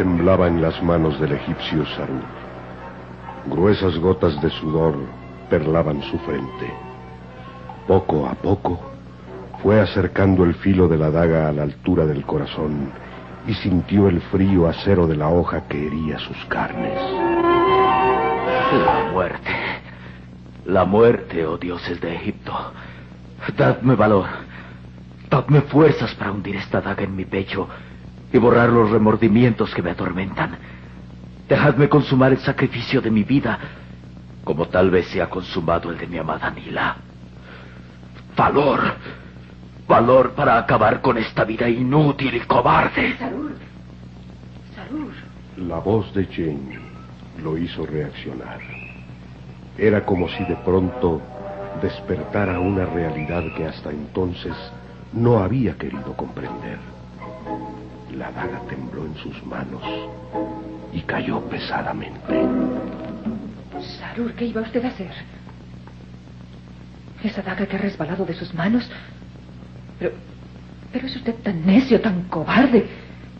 Temblaba 0.00 0.48
en 0.48 0.62
las 0.62 0.82
manos 0.82 1.20
del 1.20 1.32
egipcio 1.32 1.84
Sarú. 1.84 2.20
Gruesas 3.44 3.98
gotas 3.98 4.40
de 4.40 4.48
sudor 4.48 4.94
perlaban 5.50 6.00
su 6.04 6.18
frente. 6.20 6.72
Poco 7.86 8.26
a 8.26 8.32
poco 8.32 8.80
fue 9.62 9.78
acercando 9.78 10.44
el 10.44 10.54
filo 10.54 10.88
de 10.88 10.96
la 10.96 11.10
daga 11.10 11.50
a 11.50 11.52
la 11.52 11.64
altura 11.64 12.06
del 12.06 12.24
corazón 12.24 12.90
y 13.46 13.52
sintió 13.52 14.08
el 14.08 14.22
frío 14.22 14.68
acero 14.68 15.06
de 15.06 15.16
la 15.16 15.28
hoja 15.28 15.68
que 15.68 15.86
hería 15.86 16.18
sus 16.18 16.46
carnes. 16.46 16.98
La 18.72 19.10
muerte. 19.12 19.50
La 20.64 20.86
muerte, 20.86 21.44
oh 21.44 21.58
dioses 21.58 22.00
de 22.00 22.14
Egipto. 22.14 22.54
Dadme 23.54 23.96
valor. 23.96 24.24
Dadme 25.28 25.60
fuerzas 25.60 26.14
para 26.14 26.32
hundir 26.32 26.56
esta 26.56 26.80
daga 26.80 27.02
en 27.02 27.14
mi 27.14 27.26
pecho 27.26 27.68
y 28.32 28.38
borrar 28.38 28.68
los 28.68 28.90
remordimientos 28.90 29.74
que 29.74 29.82
me 29.82 29.90
atormentan. 29.90 30.56
Dejadme 31.48 31.88
consumar 31.88 32.32
el 32.32 32.38
sacrificio 32.38 33.00
de 33.00 33.10
mi 33.10 33.24
vida, 33.24 33.58
como 34.44 34.68
tal 34.68 34.90
vez 34.90 35.08
se 35.08 35.20
ha 35.20 35.28
consumado 35.28 35.90
el 35.90 35.98
de 35.98 36.06
mi 36.06 36.18
amada 36.18 36.50
Nila. 36.50 36.96
Valor. 38.36 38.80
Valor 39.88 40.32
para 40.32 40.56
acabar 40.58 41.00
con 41.00 41.18
esta 41.18 41.44
vida 41.44 41.68
inútil 41.68 42.34
y 42.36 42.40
cobarde. 42.40 43.16
Sarur. 43.18 43.52
Sarur. 44.76 45.12
La 45.56 45.78
voz 45.78 46.14
de 46.14 46.26
Jane 46.26 46.78
lo 47.42 47.58
hizo 47.58 47.84
reaccionar. 47.84 48.60
Era 49.76 50.04
como 50.04 50.28
si 50.28 50.44
de 50.44 50.56
pronto 50.56 51.20
despertara 51.82 52.60
una 52.60 52.84
realidad 52.86 53.42
que 53.56 53.66
hasta 53.66 53.90
entonces 53.90 54.54
no 55.12 55.38
había 55.38 55.76
querido 55.76 56.14
comprender. 56.16 56.78
La 58.16 58.30
daga 58.32 58.60
tembló 58.68 59.06
en 59.06 59.14
sus 59.16 59.44
manos 59.46 59.82
y 60.92 61.00
cayó 61.02 61.40
pesadamente. 61.42 62.18
Sarur, 63.98 64.32
¿qué 64.34 64.46
iba 64.46 64.60
usted 64.62 64.84
a 64.84 64.88
hacer? 64.88 65.10
Esa 67.22 67.42
daga 67.42 67.66
que 67.66 67.76
ha 67.76 67.78
resbalado 67.78 68.24
de 68.26 68.34
sus 68.34 68.52
manos. 68.52 68.88
Pero. 69.98 70.12
Pero 70.92 71.06
es 71.06 71.14
usted 71.14 71.34
tan 71.36 71.64
necio, 71.64 72.00
tan 72.00 72.22
cobarde, 72.24 72.84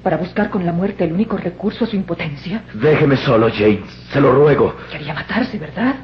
para 0.04 0.16
buscar 0.16 0.50
con 0.50 0.64
la 0.64 0.72
muerte 0.72 1.02
el 1.04 1.12
único 1.12 1.36
recurso 1.36 1.84
a 1.84 1.88
su 1.88 1.96
impotencia. 1.96 2.62
Déjeme 2.74 3.16
solo, 3.16 3.50
Jane. 3.50 3.82
Se 4.12 4.20
lo 4.20 4.32
ruego. 4.32 4.76
Quería 4.92 5.14
matarse, 5.14 5.58
¿verdad? 5.58 5.96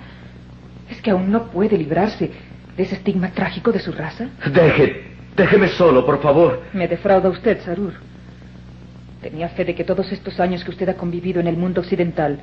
Es 0.91 1.01
que 1.01 1.11
aún 1.11 1.31
no 1.31 1.45
puede 1.45 1.79
librarse 1.79 2.33
de 2.77 2.83
ese 2.83 2.97
estigma 2.97 3.31
trágico 3.31 3.71
de 3.71 3.79
su 3.79 3.93
raza. 3.93 4.27
Deje. 4.53 5.05
Déjeme 5.37 5.69
solo, 5.69 6.05
por 6.05 6.21
favor. 6.21 6.63
Me 6.73 6.89
defrauda 6.89 7.29
usted, 7.29 7.61
Sarur. 7.63 7.93
Tenía 9.27 9.49
fe 9.49 9.65
de 9.65 9.75
que 9.75 9.83
todos 9.83 10.13
estos 10.13 10.39
años 10.39 10.63
que 10.63 10.71
usted 10.71 10.89
ha 10.89 10.95
convivido 10.95 11.41
en 11.41 11.49
el 11.49 11.57
mundo 11.57 11.81
occidental 11.81 12.39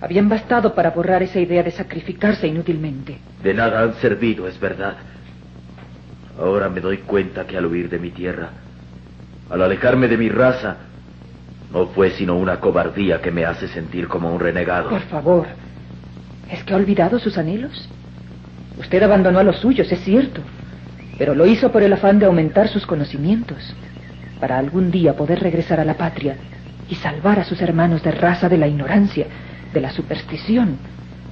habían 0.00 0.30
bastado 0.30 0.74
para 0.74 0.88
borrar 0.88 1.22
esa 1.22 1.38
idea 1.38 1.62
de 1.62 1.70
sacrificarse 1.70 2.46
inútilmente. 2.46 3.18
De 3.42 3.52
nada 3.52 3.82
han 3.82 3.92
servido, 3.96 4.48
es 4.48 4.58
verdad. 4.58 4.94
Ahora 6.38 6.70
me 6.70 6.80
doy 6.80 6.96
cuenta 7.00 7.46
que 7.46 7.58
al 7.58 7.66
huir 7.66 7.90
de 7.90 7.98
mi 7.98 8.08
tierra, 8.12 8.48
al 9.50 9.60
alejarme 9.60 10.08
de 10.08 10.16
mi 10.16 10.30
raza, 10.30 10.78
no 11.70 11.88
fue 11.88 12.12
sino 12.12 12.34
una 12.38 12.60
cobardía 12.60 13.20
que 13.20 13.30
me 13.30 13.44
hace 13.44 13.68
sentir 13.68 14.08
como 14.08 14.32
un 14.32 14.40
renegado. 14.40 14.88
Por 14.88 15.02
favor, 15.02 15.46
¿es 16.50 16.64
que 16.64 16.72
ha 16.72 16.78
olvidado 16.78 17.18
sus 17.18 17.36
anhelos? 17.36 17.90
Usted 18.78 19.02
abandonó 19.02 19.38
a 19.38 19.44
los 19.44 19.58
suyos, 19.58 19.92
es 19.92 20.00
cierto, 20.00 20.40
pero 21.18 21.34
lo 21.34 21.44
hizo 21.44 21.70
por 21.70 21.82
el 21.82 21.92
afán 21.92 22.18
de 22.18 22.24
aumentar 22.24 22.68
sus 22.68 22.86
conocimientos, 22.86 23.74
para 24.42 24.58
algún 24.58 24.90
día 24.90 25.14
poder 25.14 25.38
regresar 25.38 25.78
a 25.78 25.84
la 25.84 25.94
patria 25.94 26.34
y 26.88 26.96
salvar 26.96 27.38
a 27.38 27.44
sus 27.44 27.62
hermanos 27.62 28.02
de 28.02 28.10
raza 28.10 28.48
de 28.48 28.58
la 28.58 28.66
ignorancia, 28.66 29.28
de 29.72 29.80
la 29.80 29.92
superstición, 29.92 30.78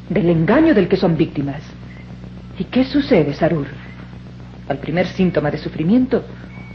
del 0.08 0.30
engaño 0.30 0.74
del 0.74 0.86
que 0.86 0.96
son 0.96 1.16
víctimas. 1.16 1.60
¿Y 2.56 2.66
qué 2.66 2.84
sucede, 2.84 3.34
Sarur? 3.34 3.66
Al 4.68 4.78
primer 4.78 5.08
síntoma 5.08 5.50
de 5.50 5.58
sufrimiento, 5.58 6.22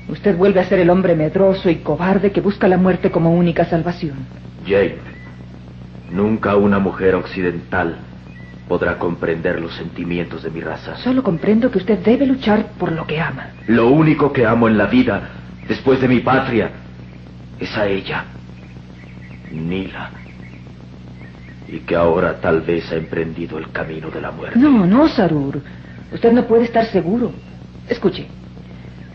usted 0.10 0.36
vuelve 0.36 0.60
a 0.60 0.66
ser 0.66 0.80
el 0.80 0.90
hombre 0.90 1.16
medroso 1.16 1.70
y 1.70 1.78
cobarde 1.78 2.34
que 2.34 2.42
busca 2.42 2.68
la 2.68 2.76
muerte 2.76 3.12
como 3.12 3.32
única 3.32 3.64
salvación. 3.64 4.18
Jane, 4.68 4.98
nunca 6.12 6.58
una 6.58 6.80
mujer 6.80 7.16
occidental 7.16 7.96
podrá 8.68 9.00
comprender 9.00 9.62
los 9.62 9.74
sentimientos 9.76 10.44
de 10.44 10.50
mi 10.50 10.60
raza. 10.60 10.98
Solo 10.98 11.24
comprendo 11.24 11.72
que 11.72 11.78
usted 11.78 12.00
debe 12.00 12.26
luchar 12.26 12.74
por 12.78 12.92
lo 12.92 13.08
que 13.08 13.22
ama. 13.22 13.52
Lo 13.68 13.88
único 13.88 14.34
que 14.34 14.46
amo 14.46 14.68
en 14.68 14.78
la 14.78 14.88
vida, 14.88 15.30
después 15.68 16.00
de 16.02 16.08
mi 16.08 16.20
patria, 16.20 16.72
es 17.60 17.76
a 17.78 17.88
ella, 17.88 18.26
Nila. 19.52 20.12
Y 21.68 21.80
que 21.80 21.96
ahora 21.96 22.40
tal 22.40 22.62
vez 22.62 22.92
ha 22.92 22.96
emprendido 22.96 23.58
el 23.58 23.72
camino 23.72 24.10
de 24.12 24.22
la 24.22 24.32
muerte. 24.32 24.60
No, 24.60 24.86
no, 24.86 25.08
Sarur. 25.08 25.62
Usted 26.14 26.32
no 26.32 26.46
puede 26.46 26.66
estar 26.66 26.86
seguro. 26.86 27.32
Escuche. 27.90 28.28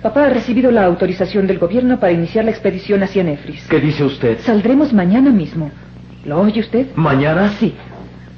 Papá 0.03 0.27
ha 0.27 0.31
recibido 0.31 0.71
la 0.71 0.85
autorización 0.85 1.47
del 1.47 1.59
gobierno 1.59 2.01
para 2.01 2.13
iniciar 2.13 2.45
la 2.45 2.51
expedición 2.51 3.03
hacia 3.03 3.23
Nefris. 3.23 3.67
¿Qué 3.69 3.81
dice 3.81 4.03
usted? 4.03 4.41
Saldremos 4.41 4.93
mañana 4.93 5.31
mismo. 5.31 5.71
¿Lo 6.25 6.41
oye 6.41 6.61
usted? 6.61 6.89
¿Mañana? 6.97 7.53
Sí. 7.61 7.75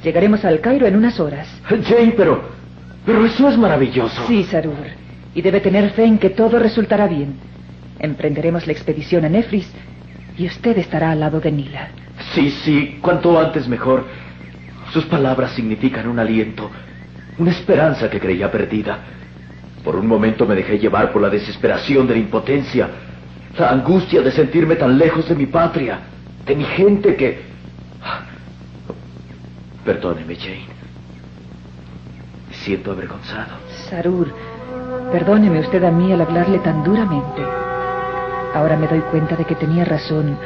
Llegaremos 0.03 0.45
al 0.45 0.61
Cairo 0.61 0.87
en 0.87 0.97
unas 0.97 1.19
horas. 1.21 1.49
Jane, 1.65 2.15
pero... 2.17 2.43
Pero 3.07 3.25
eso 3.25 3.49
es 3.49 3.57
maravilloso. 3.57 4.27
Sí, 4.27 4.45
Sarur. 4.45 4.75
Y 5.35 5.43
debe 5.43 5.61
tener 5.61 5.91
fe 5.91 6.05
en 6.05 6.19
que 6.19 6.31
todo 6.31 6.59
resultará 6.59 7.07
bien. 7.07 7.35
Emprenderemos 8.03 8.67
la 8.67 8.73
expedición 8.73 9.25
a 9.25 9.29
Nefris 9.29 9.71
y 10.37 10.47
usted 10.47 10.77
estará 10.77 11.13
al 11.13 11.21
lado 11.21 11.41
de 11.41 11.53
Nila. 11.53 11.89
Sí, 12.35 12.51
sí, 12.51 12.99
cuanto 13.01 13.39
antes 13.39 13.69
mejor. 13.69 14.05
Sus 14.93 15.05
palabras 15.07 15.53
significan 15.53 16.09
un 16.09 16.19
aliento, 16.19 16.69
una 17.39 17.53
esperanza 17.53 18.11
que 18.11 18.21
creía 18.21 18.51
perdida. 18.51 18.99
Por 19.85 19.97
un 19.97 20.07
momento 20.07 20.47
me 20.47 20.55
dejé 20.55 20.79
llevar 20.79 21.13
por 21.13 21.23
la 21.23 21.31
desesperación 21.31 22.07
de 22.07 22.15
la 22.15 22.21
impotencia, 22.21 22.89
la 23.59 23.71
angustia 23.71 24.21
de 24.21 24.33
sentirme 24.33 24.77
tan 24.77 24.99
lejos 24.99 25.29
de 25.29 25.35
mi 25.35 25.47
patria, 25.47 26.01
de 26.45 26.57
mi 26.57 26.65
gente 26.65 27.15
que... 27.15 27.41
Perdóneme, 29.85 30.37
Jane. 30.37 30.67
Me 32.49 32.55
siento 32.55 32.93
avergonzado. 32.93 33.57
Sarur, 33.89 34.33
perdóneme 35.11 35.61
usted 35.61 35.83
a 35.85 35.91
mí 35.91 36.13
al 36.13 36.21
hablarle 36.21 36.59
tan 36.59 36.85
duramente. 36.85 37.43
Ahora 38.55 38.77
me 38.77 38.87
doy 38.87 39.01
cuenta 39.11 39.37
de 39.37 39.45
que 39.45 39.55
tenía 39.55 39.85
razón 39.85 40.37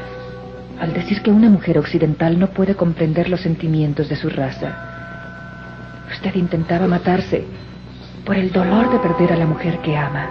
al 0.81 0.93
decir 0.93 1.22
que 1.22 1.31
una 1.31 1.49
mujer 1.49 1.78
occidental 1.78 2.39
no 2.39 2.49
puede 2.49 2.75
comprender 2.75 3.28
los 3.28 3.41
sentimientos 3.41 4.09
de 4.09 4.17
su 4.17 4.28
raza. 4.28 4.75
Usted 6.12 6.34
intentaba 6.34 6.87
matarse 6.87 7.45
por 8.25 8.37
el 8.37 8.53
dolor 8.53 8.91
de 8.91 8.99
perder 8.99 9.33
a 9.33 9.37
la 9.37 9.47
mujer 9.47 9.78
que 9.78 9.97
ama. 9.97 10.27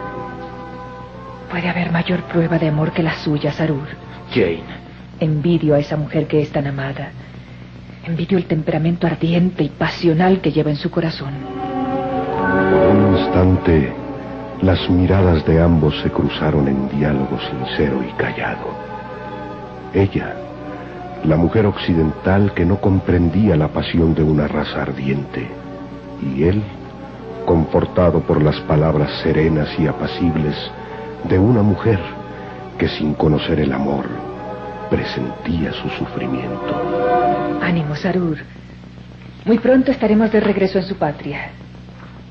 Puede 1.49 1.67
haber 1.69 1.91
mayor 1.91 2.23
prueba 2.23 2.59
de 2.59 2.67
amor 2.67 2.91
que 2.91 3.03
la 3.03 3.15
suya, 3.15 3.51
Sarur. 3.51 3.87
Jane. 4.33 4.85
Envidio 5.19 5.75
a 5.75 5.79
esa 5.79 5.95
mujer 5.95 6.27
que 6.27 6.41
es 6.41 6.51
tan 6.51 6.67
amada. 6.67 7.11
Envidio 8.05 8.37
el 8.37 8.45
temperamento 8.45 9.07
ardiente 9.07 9.63
y 9.63 9.69
pasional 9.69 10.41
que 10.41 10.51
lleva 10.51 10.69
en 10.69 10.75
su 10.75 10.91
corazón. 10.91 11.33
Por 12.69 12.95
un 12.95 13.17
instante, 13.17 13.93
las 14.61 14.89
miradas 14.89 15.45
de 15.45 15.61
ambos 15.61 15.99
se 16.01 16.09
cruzaron 16.09 16.67
en 16.67 16.89
diálogo 16.89 17.37
sincero 17.39 18.01
y 18.03 18.11
callado. 18.13 18.73
Ella, 19.93 20.35
la 21.23 21.35
mujer 21.35 21.65
occidental 21.65 22.53
que 22.53 22.65
no 22.65 22.79
comprendía 22.79 23.55
la 23.55 23.67
pasión 23.67 24.13
de 24.13 24.23
una 24.23 24.47
raza 24.47 24.81
ardiente, 24.81 25.47
y 26.21 26.43
él, 26.43 26.63
confortado 27.45 28.21
por 28.21 28.41
las 28.41 28.59
palabras 28.61 29.11
serenas 29.21 29.69
y 29.77 29.87
apacibles 29.87 30.55
de 31.27 31.37
una 31.37 31.61
mujer 31.61 31.99
que 32.77 32.87
sin 32.87 33.13
conocer 33.13 33.59
el 33.59 33.71
amor 33.73 34.05
presentía 34.89 35.71
su 35.73 35.89
sufrimiento. 35.89 37.59
Ánimo, 37.61 37.95
Sarur. 37.95 38.37
Muy 39.45 39.59
pronto 39.59 39.91
estaremos 39.91 40.31
de 40.31 40.39
regreso 40.39 40.79
en 40.79 40.85
su 40.85 40.95
patria 40.95 41.51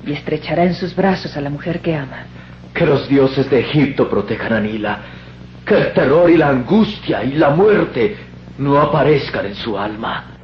y 0.03 0.13
estrechará 0.13 0.63
en 0.63 0.73
sus 0.73 0.95
brazos 0.95 1.35
a 1.37 1.41
la 1.41 1.49
mujer 1.49 1.81
que 1.81 1.95
ama. 1.95 2.25
Que 2.73 2.85
los 2.85 3.07
dioses 3.07 3.49
de 3.49 3.59
Egipto 3.59 4.09
protejan 4.09 4.53
a 4.53 4.59
Nila. 4.59 4.99
Que 5.65 5.75
el 5.75 5.93
terror 5.93 6.29
y 6.29 6.37
la 6.37 6.49
angustia 6.49 7.23
y 7.23 7.33
la 7.33 7.49
muerte 7.49 8.15
no 8.57 8.79
aparezcan 8.79 9.45
en 9.45 9.55
su 9.55 9.77
alma. 9.77 10.35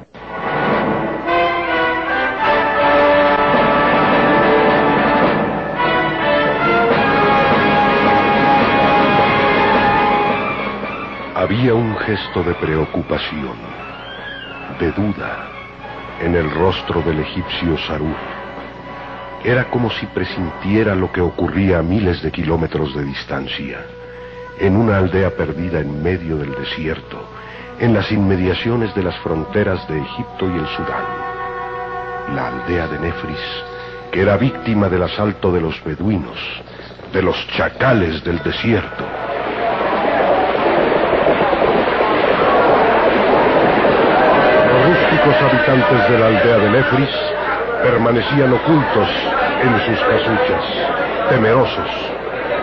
Había 11.34 11.74
un 11.74 11.96
gesto 11.96 12.44
de 12.44 12.54
preocupación, 12.54 13.56
de 14.78 14.92
duda, 14.92 15.48
en 16.20 16.36
el 16.36 16.48
rostro 16.50 17.02
del 17.02 17.18
egipcio 17.18 17.76
Sarú. 17.78 18.14
Era 19.44 19.64
como 19.64 19.90
si 19.90 20.06
presintiera 20.06 20.94
lo 20.94 21.10
que 21.10 21.20
ocurría 21.20 21.80
a 21.80 21.82
miles 21.82 22.22
de 22.22 22.30
kilómetros 22.30 22.94
de 22.94 23.04
distancia, 23.04 23.84
en 24.60 24.76
una 24.76 24.98
aldea 24.98 25.30
perdida 25.30 25.80
en 25.80 26.00
medio 26.00 26.36
del 26.36 26.54
desierto, 26.54 27.28
en 27.80 27.92
las 27.92 28.12
inmediaciones 28.12 28.94
de 28.94 29.02
las 29.02 29.16
fronteras 29.18 29.88
de 29.88 30.00
Egipto 30.00 30.46
y 30.48 30.58
el 30.58 30.66
Sudán. 30.68 31.04
La 32.36 32.48
aldea 32.48 32.86
de 32.86 33.00
Nefris, 33.00 33.64
que 34.12 34.20
era 34.20 34.36
víctima 34.36 34.88
del 34.88 35.02
asalto 35.02 35.50
de 35.50 35.60
los 35.60 35.82
beduinos, 35.82 36.38
de 37.12 37.22
los 37.22 37.36
chacales 37.48 38.22
del 38.22 38.40
desierto. 38.44 39.04
Los 44.68 44.86
rústicos 44.86 45.34
habitantes 45.34 46.10
de 46.10 46.18
la 46.18 46.26
aldea 46.26 46.58
de 46.58 46.70
Nefris 46.70 47.32
permanecían 47.82 48.52
ocultos 48.52 49.08
en 49.62 49.80
sus 49.86 49.98
casuchas, 50.04 50.64
temerosos, 51.28 51.90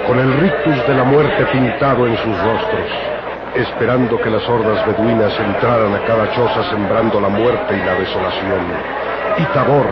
con 0.07 0.19
el 0.19 0.33
rictus 0.39 0.87
de 0.87 0.95
la 0.95 1.03
muerte 1.03 1.45
pintado 1.51 2.07
en 2.07 2.17
sus 2.17 2.37
rostros, 2.41 2.89
esperando 3.55 4.19
que 4.21 4.29
las 4.29 4.47
hordas 4.47 4.85
beduinas 4.87 5.37
entraran 5.39 5.93
a 5.93 6.05
cada 6.05 6.31
choza 6.31 6.63
sembrando 6.69 7.19
la 7.19 7.29
muerte 7.29 7.75
y 7.75 7.85
la 7.85 7.95
desolación. 7.95 8.63
Y 9.37 9.43
Tabor, 9.53 9.87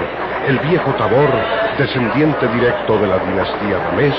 el 0.48 0.60
viejo 0.60 0.92
Tabor, 0.94 1.30
descendiente 1.78 2.48
directo 2.48 2.98
de 2.98 3.08
la 3.08 3.20
dinastía 3.20 3.80
Ramés, 3.90 4.16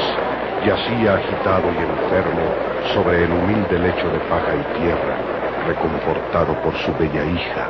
yacía 0.65 1.15
agitado 1.15 1.73
y 1.73 1.79
enfermo 1.79 2.69
sobre 2.95 3.25
el 3.25 3.33
humilde 3.33 3.79
lecho 3.79 4.09
de 4.11 4.19
paja 4.29 4.55
y 4.55 4.81
tierra, 4.81 5.17
reconfortado 5.67 6.55
por 6.63 6.75
su 6.77 6.95
bella 6.97 7.25
hija, 7.25 7.67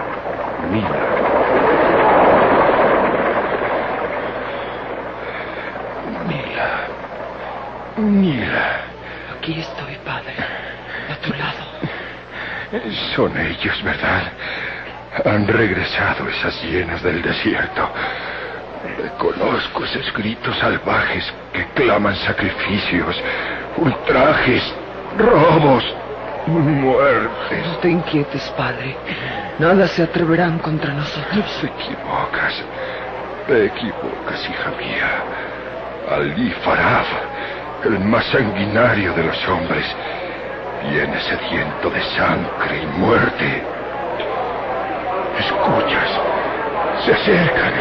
Mila. 0.70 1.68
Mira. 7.99 8.83
Aquí 9.37 9.59
estoy, 9.59 9.97
padre. 10.05 10.35
A 11.11 11.17
tu 11.17 11.33
lado. 11.33 11.67
Son 13.17 13.37
ellos, 13.37 13.83
¿verdad? 13.83 14.23
Han 15.25 15.49
regresado 15.49 16.29
esas 16.29 16.62
hienas 16.62 17.03
del 17.03 17.21
desierto. 17.23 17.91
Reconozco 18.99 19.85
esos 19.85 20.12
gritos 20.12 20.56
salvajes 20.59 21.33
que 21.53 21.67
claman 21.75 22.15
sacrificios, 22.15 23.21
ultrajes, 23.77 24.62
robos, 25.17 25.85
muertes. 26.47 27.67
No 27.67 27.77
te 27.79 27.89
inquietes, 27.91 28.43
padre. 28.56 28.97
Nada 29.59 29.89
se 29.89 30.05
atreverán 30.05 30.59
contra 30.61 30.93
nosotros. 30.93 31.61
Te 31.61 31.67
equivocas. 31.67 32.62
Te 33.49 33.67
equivocas, 33.67 34.49
hija 34.49 34.71
mía. 34.79 35.23
Ali 36.11 36.51
Farab 36.65 37.38
el 37.85 38.01
más 38.01 38.25
sanguinario 38.27 39.13
de 39.15 39.25
los 39.25 39.49
hombres, 39.49 39.85
viene 40.91 41.19
sediento 41.21 41.91
de 41.91 42.01
sangre 42.17 42.83
y 42.83 42.87
muerte. 42.99 43.63
¿Escuchas? 45.39 46.11
Se 47.05 47.13
acercan, 47.13 47.73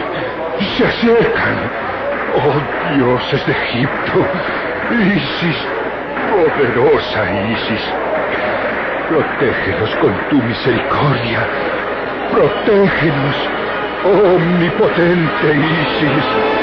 se 0.77 0.85
acercan. 0.85 1.87
Oh 2.35 2.95
dioses 2.95 3.45
de 3.47 3.51
Egipto, 3.51 4.27
Isis, 4.91 5.57
poderosa 6.29 7.25
Isis, 7.51 7.81
protégenos 9.09 9.95
con 9.95 10.13
tu 10.29 10.35
misericordia, 10.43 11.47
protégenos, 12.31 13.35
omnipotente 14.05 15.55
Isis. 15.55 16.56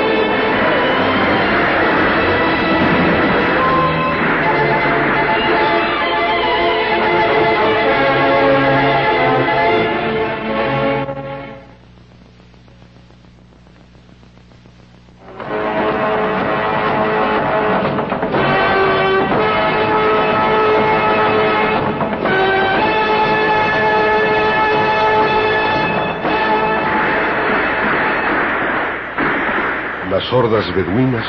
Beduinas 30.75 31.27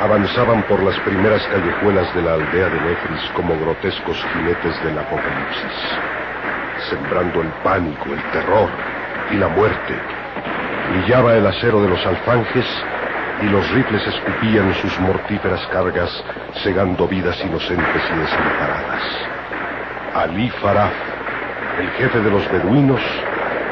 avanzaban 0.00 0.62
por 0.62 0.82
las 0.82 0.98
primeras 1.00 1.42
callejuelas 1.48 2.14
de 2.14 2.22
la 2.22 2.34
aldea 2.34 2.68
de 2.68 2.80
Nefris 2.80 3.30
como 3.34 3.58
grotescos 3.58 4.16
jinetes 4.32 4.82
del 4.82 4.98
apocalipsis, 4.98 5.76
sembrando 6.88 7.42
el 7.42 7.48
pánico, 7.62 8.06
el 8.06 8.22
terror 8.32 8.70
y 9.30 9.36
la 9.36 9.48
muerte. 9.48 9.94
Brillaba 10.90 11.34
el 11.34 11.46
acero 11.46 11.82
de 11.82 11.88
los 11.88 12.04
alfanjes 12.06 12.66
y 13.42 13.46
los 13.46 13.68
rifles 13.72 14.06
escupían 14.06 14.74
sus 14.80 14.98
mortíferas 15.00 15.66
cargas, 15.68 16.24
cegando 16.62 17.06
vidas 17.06 17.38
inocentes 17.44 18.02
y 18.14 18.18
desamparadas. 18.18 19.02
Ali 20.14 20.50
Faraf, 20.62 20.92
el 21.78 21.90
jefe 21.90 22.20
de 22.20 22.30
los 22.30 22.50
beduinos, 22.50 23.00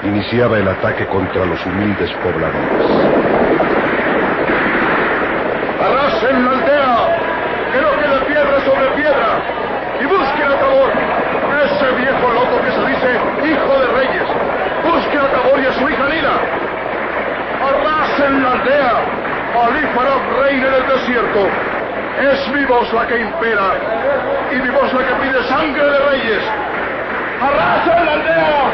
iniciaba 0.04 0.58
el 0.58 0.68
ataque 0.68 1.06
contra 1.06 1.46
los 1.46 1.64
humildes 1.66 2.10
pobladores 2.22 3.27
en 6.22 6.44
la 6.44 6.50
aldea, 6.52 6.96
que 7.72 7.80
no 7.80 7.90
quede 8.00 8.18
piedra 8.26 8.60
sobre 8.64 8.86
piedra, 8.96 9.30
y 10.00 10.04
busquen 10.06 10.52
a 10.52 10.56
Tabor, 10.56 10.90
ese 11.64 11.90
viejo 11.92 12.32
loco 12.32 12.62
que 12.64 12.70
se 12.70 12.86
dice 12.86 13.20
hijo 13.44 13.78
de 13.78 13.86
reyes. 13.98 14.28
Busquen 14.84 15.20
a 15.20 15.28
Tabor 15.28 15.60
y 15.60 15.66
a 15.66 15.72
su 15.72 15.88
hija 15.88 16.04
Nina. 16.08 16.34
Arrasen 17.68 18.42
la 18.42 18.52
aldea, 18.52 18.92
Ali 19.62 19.86
Farab 19.94 20.22
reina 20.42 20.66
en 20.68 20.74
el 20.74 20.88
desierto. 20.88 21.48
Es 22.20 22.48
mi 22.48 22.64
voz 22.64 22.92
la 22.92 23.06
que 23.06 23.20
impera, 23.20 23.74
y 24.50 24.56
mi 24.56 24.68
voz 24.70 24.92
la 24.92 25.06
que 25.06 25.14
pide 25.22 25.42
sangre 25.44 25.84
de 25.84 25.98
reyes. 26.10 26.42
Arrasen 27.40 28.06
la 28.06 28.12
aldea, 28.12 28.70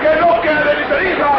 que 0.00 0.20
no 0.20 0.40
quede 0.40 0.76
ni 0.76 0.84
ceniza. 0.84 1.30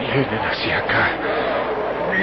Vienen 0.00 0.40
hacia 0.50 0.78
acá. 0.78 1.04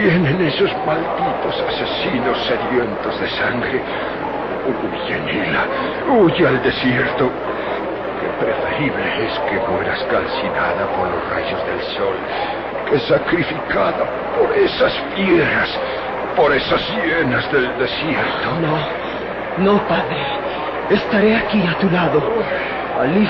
Vienen 0.05 0.39
esos 0.39 0.69
malditos 0.85 1.63
asesinos 1.67 2.37
sedientos 2.45 3.19
de 3.19 3.27
sangre. 3.27 3.81
Huye, 4.67 5.19
Nila. 5.19 5.65
Huye 6.07 6.47
al 6.47 6.61
desierto. 6.61 7.31
Qué 8.21 8.45
preferible 8.45 9.25
es 9.25 9.39
que 9.49 9.59
mueras 9.67 10.03
calcinada 10.03 10.85
por 10.95 11.09
los 11.09 11.29
rayos 11.31 11.65
del 11.65 11.81
sol 11.97 12.15
que 12.87 12.99
sacrificada 12.99 14.05
por 14.37 14.55
esas 14.55 14.93
fieras, 15.15 15.79
por 16.35 16.53
esas 16.53 16.87
hienas 16.89 17.51
del 17.51 17.75
desierto. 17.79 18.59
No, 18.61 19.73
no, 19.73 19.87
padre. 19.87 20.23
Estaré 20.91 21.35
aquí 21.35 21.63
a 21.65 21.79
tu 21.79 21.89
lado. 21.89 22.21
Ali 23.01 23.27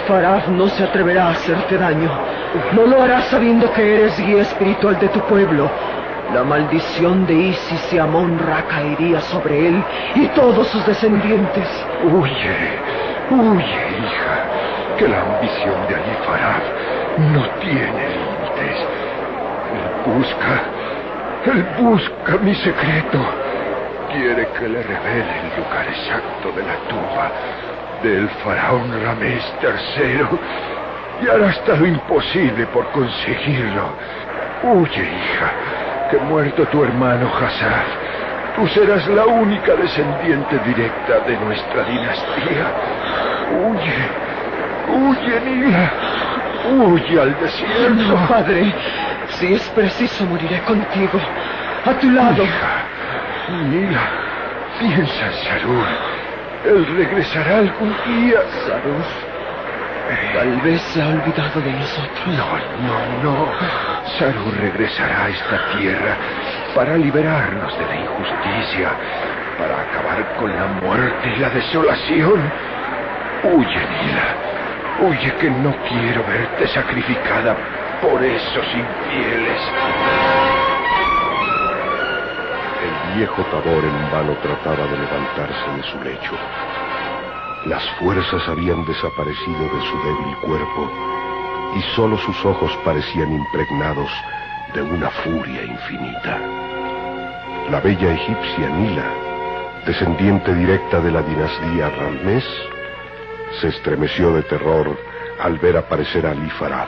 no 0.49 0.67
se 0.67 0.83
atreverá 0.83 1.27
a 1.27 1.31
hacerte 1.31 1.77
daño. 1.77 2.11
No 2.73 2.85
lo 2.85 3.01
hará 3.01 3.21
sabiendo 3.23 3.71
que 3.71 3.95
eres 3.95 4.19
guía 4.19 4.41
espiritual 4.41 4.99
de 4.99 5.07
tu 5.07 5.21
pueblo. 5.21 5.71
La 6.33 6.43
maldición 6.43 7.25
de 7.27 7.33
Isis 7.33 7.93
y 7.93 7.97
Amon 7.99 8.39
Ra 8.39 8.63
caería 8.67 9.21
sobre 9.21 9.67
él 9.67 9.83
y 10.15 10.27
todos 10.29 10.67
sus 10.67 10.85
descendientes. 10.85 11.67
Huye, 12.03 12.79
huye, 13.29 13.63
hija, 13.99 14.95
que 14.97 15.07
la 15.07 15.21
ambición 15.21 15.75
de 15.87 15.95
Ali 15.95 16.15
Faraf 16.25 16.63
no 17.17 17.49
tiene 17.61 18.09
límites. 18.09 18.77
Él 19.71 20.13
busca, 20.13 20.63
él 21.45 21.65
busca 21.79 22.37
mi 22.41 22.55
secreto. 22.55 23.19
Quiere 24.11 24.47
que 24.57 24.67
le 24.67 24.81
revele 24.81 25.39
el 25.41 25.63
lugar 25.63 25.87
exacto 25.87 26.51
de 26.55 26.63
la 26.63 26.75
tumba 26.89 27.31
del 28.03 28.29
faraón 28.43 28.91
Ramés 29.03 29.43
III 29.61 30.25
y 31.23 31.27
hará 31.27 31.49
hasta 31.49 31.75
lo 31.75 31.85
imposible 31.85 32.65
por 32.67 32.85
conseguirlo. 32.91 33.89
Huye, 34.63 35.03
hija, 35.03 35.51
muerto 36.19 36.65
tu 36.67 36.83
hermano 36.83 37.31
Hazar, 37.35 37.85
tú 38.55 38.67
serás 38.67 39.07
la 39.07 39.25
única 39.25 39.75
descendiente 39.75 40.59
directa 40.59 41.19
de 41.19 41.37
nuestra 41.37 41.83
dinastía. 41.83 42.71
Huye, 43.51 44.09
huye, 44.87 45.41
Nila, 45.41 45.91
huye 46.71 47.21
al 47.21 47.39
desierto. 47.39 47.93
No, 47.93 48.27
padre, 48.27 48.73
si 49.29 49.53
es 49.53 49.69
preciso 49.69 50.25
moriré 50.25 50.59
contigo, 50.61 51.19
a 51.85 51.93
tu 51.93 52.09
lado. 52.11 52.43
Hija, 52.43 52.83
Nila, 53.69 54.01
piensa 54.79 55.25
en 55.27 55.33
Sarur. 55.43 55.85
Él 56.65 56.85
regresará 56.97 57.59
algún 57.59 57.95
día. 58.05 58.39
Sarur. 58.65 59.24
Tal 60.33 60.61
vez 60.61 60.81
se 60.93 61.01
ha 61.01 61.07
olvidado 61.07 61.61
de 61.61 61.71
nosotros. 61.71 62.27
No, 62.27 62.57
no, 62.87 63.23
no. 63.23 63.51
Saru 64.19 64.51
regresará 64.59 65.25
a 65.25 65.29
esta 65.29 65.77
tierra 65.77 66.17
para 66.75 66.97
liberarnos 66.97 67.77
de 67.77 67.85
la 67.85 67.95
injusticia 67.95 68.91
para 69.57 69.81
acabar 69.81 70.35
con 70.37 70.55
la 70.55 70.67
muerte 70.67 71.33
y 71.35 71.39
la 71.39 71.49
desolación. 71.49 72.51
Huye, 73.43 73.79
Nila. 73.79 74.35
Huye 74.99 75.33
que 75.35 75.49
no 75.49 75.75
quiero 75.87 76.23
verte 76.25 76.67
sacrificada 76.67 77.55
por 78.01 78.23
esos 78.23 78.65
infieles. 78.65 79.61
El 82.83 83.17
viejo 83.17 83.41
Tabor 83.45 83.83
en 83.83 84.11
vano 84.11 84.33
trataba 84.41 84.85
de 84.87 84.97
levantarse 84.97 85.71
de 85.75 85.83
su 85.83 86.03
lecho. 86.03 86.35
Las 87.65 87.83
fuerzas 87.99 88.47
habían 88.47 88.85
desaparecido 88.85 89.63
de 89.63 89.81
su 89.89 89.97
débil 90.03 90.35
cuerpo 90.43 90.91
y 91.75 91.81
solo 91.95 92.15
sus 92.19 92.45
ojos 92.45 92.71
parecían 92.85 93.33
impregnados 93.33 94.11
de 94.75 94.83
una 94.83 95.09
furia 95.09 95.63
infinita. 95.63 96.39
La 97.71 97.79
bella 97.79 98.13
egipcia 98.13 98.69
Nila, 98.69 99.05
descendiente 99.83 100.53
directa 100.53 101.01
de 101.01 101.09
la 101.09 101.23
dinastía 101.23 101.89
Ramés, 101.89 102.45
se 103.59 103.69
estremeció 103.69 104.31
de 104.33 104.43
terror 104.43 104.95
al 105.41 105.57
ver 105.57 105.77
aparecer 105.77 106.27
a 106.27 106.31
Ali 106.31 106.51
Farad, 106.51 106.87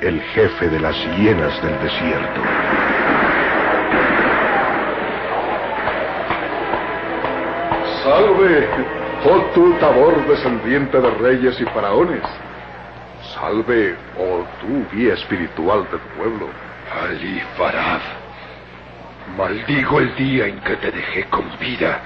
el 0.00 0.20
jefe 0.20 0.68
de 0.68 0.80
las 0.80 0.96
hienas 1.16 1.62
del 1.62 1.80
desierto. 1.80 2.40
Salve, 8.02 8.95
oh 9.26 9.50
tú 9.54 9.74
Tabor, 9.80 10.26
descendiente 10.26 11.00
de 11.00 11.10
reyes 11.10 11.60
y 11.60 11.64
faraones. 11.66 12.22
Salve, 13.34 13.96
oh 14.18 14.44
tú 14.60 14.86
guía 14.92 15.14
espiritual 15.14 15.86
del 15.90 16.00
pueblo. 16.16 16.48
Ali 17.02 17.42
Farad, 17.56 18.00
maldigo 19.36 19.98
el 19.98 20.14
día 20.14 20.46
en 20.46 20.60
que 20.60 20.76
te 20.76 20.92
dejé 20.92 21.24
con 21.24 21.44
vida, 21.58 22.00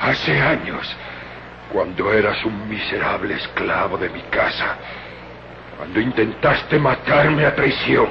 hace 0.00 0.38
años, 0.40 0.96
cuando 1.72 2.12
eras 2.12 2.44
un 2.44 2.68
miserable 2.68 3.34
esclavo 3.34 3.96
de 3.96 4.10
mi 4.10 4.20
casa, 4.22 4.76
cuando 5.78 6.00
intentaste 6.00 6.78
matarme 6.78 7.46
a 7.46 7.54
traición. 7.54 8.08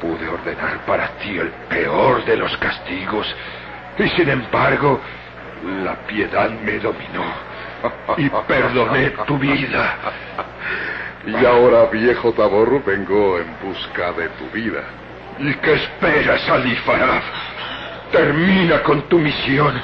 Pude 0.00 0.28
ordenar 0.28 0.84
para 0.86 1.08
ti 1.18 1.38
el 1.38 1.48
peor 1.68 2.24
de 2.24 2.36
los 2.36 2.56
castigos, 2.58 3.26
y 3.98 4.08
sin 4.10 4.28
embargo, 4.28 5.00
la 5.84 5.94
piedad 6.06 6.50
me 6.50 6.78
dominó 6.78 7.24
y 8.16 8.28
perdoné 8.46 9.10
tu 9.26 9.38
vida. 9.38 9.94
Y 11.26 11.44
ahora, 11.44 11.86
viejo 11.86 12.32
Tabor, 12.32 12.82
vengo 12.84 13.38
en 13.38 13.46
busca 13.62 14.12
de 14.12 14.28
tu 14.30 14.50
vida. 14.50 14.82
¿Y 15.38 15.54
qué 15.54 15.74
esperas, 15.74 16.48
Ali 16.48 16.74
Farad? 16.76 17.22
Termina 18.10 18.82
con 18.82 19.02
tu 19.02 19.18
misión 19.18 19.80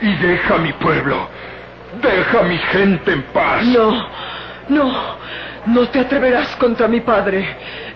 y 0.00 0.14
deja 0.16 0.54
a 0.54 0.58
mi 0.58 0.72
pueblo. 0.74 1.28
Deja 2.00 2.40
a 2.40 2.42
mi 2.42 2.58
gente 2.58 3.12
en 3.12 3.22
paz. 3.24 3.64
No, 3.66 4.08
no, 4.68 5.16
no 5.66 5.88
te 5.88 6.00
atreverás 6.00 6.56
contra 6.56 6.88
mi 6.88 7.00
padre. 7.00 7.46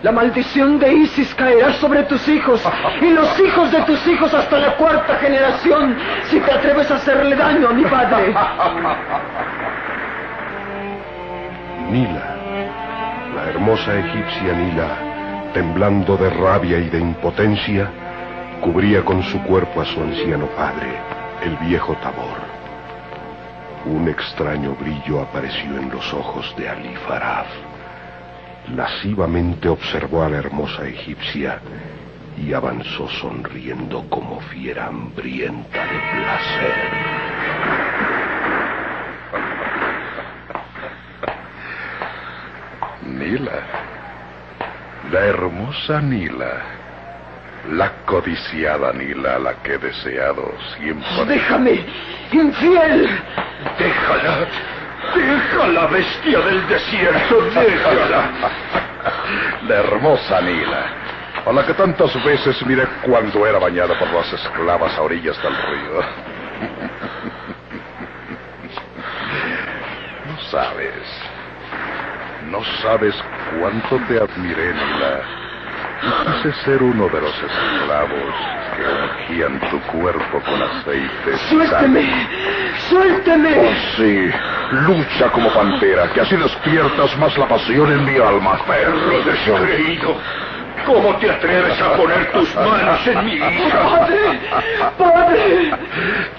La 0.03 0.11
maldición 0.11 0.81
de 0.81 0.93
Isis 0.93 1.33
caerá 1.37 1.73
sobre 1.75 2.03
tus 2.05 2.27
hijos 2.27 2.61
y 3.01 3.11
los 3.11 3.39
hijos 3.39 3.71
de 3.71 3.83
tus 3.83 4.05
hijos 4.09 4.35
hasta 4.35 4.59
la 4.59 4.77
cuarta 4.77 5.15
generación 5.19 5.97
si 6.25 6.41
te 6.41 6.51
atreves 6.51 6.91
a 6.91 6.97
hacerle 6.97 7.37
daño 7.37 7.69
a 7.69 7.73
mi 7.73 7.85
padre. 7.85 8.35
Nila, 11.89 12.37
la 13.37 13.51
hermosa 13.51 13.97
egipcia 13.97 14.53
Nila, 14.55 15.53
temblando 15.55 16.17
de 16.17 16.31
rabia 16.31 16.79
y 16.79 16.89
de 16.89 16.99
impotencia, 16.99 17.89
cubría 18.61 19.05
con 19.05 19.23
su 19.23 19.41
cuerpo 19.45 19.83
a 19.83 19.85
su 19.85 20.01
anciano 20.01 20.47
padre, 20.57 20.99
el 21.45 21.57
viejo 21.59 21.95
Tabor. 22.03 22.41
Un 23.87 24.09
extraño 24.09 24.75
brillo 24.75 25.21
apareció 25.21 25.77
en 25.77 25.91
los 25.91 26.13
ojos 26.13 26.53
de 26.57 26.69
Ali 26.69 26.97
Farad. 27.07 27.47
Lascivamente 28.71 29.69
observó 29.69 30.23
a 30.23 30.29
la 30.29 30.39
hermosa 30.39 30.87
egipcia 30.87 31.61
y 32.39 32.53
avanzó 32.53 33.09
sonriendo 33.09 34.09
como 34.09 34.41
fiera 34.41 34.87
hambrienta 34.87 35.79
de 35.79 36.01
placer. 36.17 37.13
Nila, 43.05 43.61
la 45.11 45.21
hermosa 45.21 46.01
Nila, 46.01 46.63
la 47.73 47.93
codiciada 48.07 48.93
Nila, 48.93 49.39
la 49.39 49.55
que 49.63 49.75
he 49.75 49.79
deseado 49.79 50.53
siempre. 50.77 51.25
Déjame, 51.27 51.85
infiel. 52.33 53.09
Déjala. 53.79 54.47
Déjala, 55.15 55.87
bestia 55.87 56.41
del 56.41 56.69
desierto. 56.69 57.43
Déjala. 57.55 58.31
La 59.67 59.75
hermosa 59.75 60.41
Nila, 60.41 60.87
a 61.47 61.53
la 61.53 61.67
que 61.67 61.75
tantas 61.75 62.13
veces 62.25 62.65
miré 62.67 62.87
cuando 63.03 63.47
era 63.47 63.59
bañada 63.59 63.99
por 63.99 64.13
las 64.13 64.33
esclavas 64.33 64.97
a 64.97 65.03
orillas 65.03 65.41
del 65.43 65.55
río. 65.55 66.03
No 70.27 70.41
sabes, 70.51 71.23
no 72.51 72.65
sabes 72.83 73.15
cuánto 73.59 73.97
te 74.07 74.19
admiré, 74.19 74.73
Nila. 74.73 75.43
Quise 76.03 76.53
ser 76.65 76.83
uno 76.83 77.09
de 77.09 77.21
los 77.21 77.35
esclavos 77.35 78.35
que 78.77 79.33
ungían 79.33 79.61
tu 79.71 79.81
cuerpo 79.93 80.41
con 80.41 80.63
aceite. 80.63 81.39
Suélteme, 81.49 82.29
suélteme. 82.89 83.59
Oh, 83.59 83.75
sí, 83.97 84.31
lucha 84.73 85.31
como 85.31 85.53
pantera, 85.53 86.09
que 86.13 86.21
así 86.21 86.37
despiertas 86.37 87.17
más 87.19 87.37
la 87.37 87.47
pasión 87.47 87.93
en 87.93 88.05
mi 88.05 88.17
alma. 88.17 88.59
Perro 88.67 89.23
descreído. 89.25 90.17
¿Cómo 90.87 91.15
te 91.17 91.31
atreves 91.31 91.81
a 91.81 91.93
poner 91.93 92.33
tus 92.33 92.55
manos 92.57 93.07
en 93.07 93.25
mi 93.25 93.35
hija? 93.35 93.83
Padre, 93.83 94.41
padre. 94.99 95.71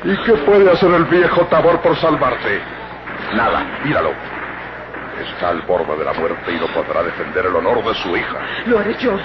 ¿Y 0.04 0.18
qué 0.26 0.34
puede 0.34 0.70
hacer 0.70 0.92
el 0.92 1.06
viejo 1.06 1.42
Tabor 1.46 1.80
por 1.82 1.96
salvarte? 1.98 2.60
Nada, 3.36 3.64
míralo. 3.86 4.12
Está 5.22 5.50
al 5.50 5.62
borde 5.62 5.96
de 5.98 6.04
la 6.04 6.14
muerte 6.14 6.52
y 6.52 6.60
no 6.60 6.68
podrá 6.68 7.04
defender 7.04 7.46
el 7.46 7.56
honor 7.56 7.84
de 7.86 7.94
su 7.96 8.18
hija. 8.18 8.38
Lo 8.66 8.80
haré 8.80 8.96
yo. 9.00 9.18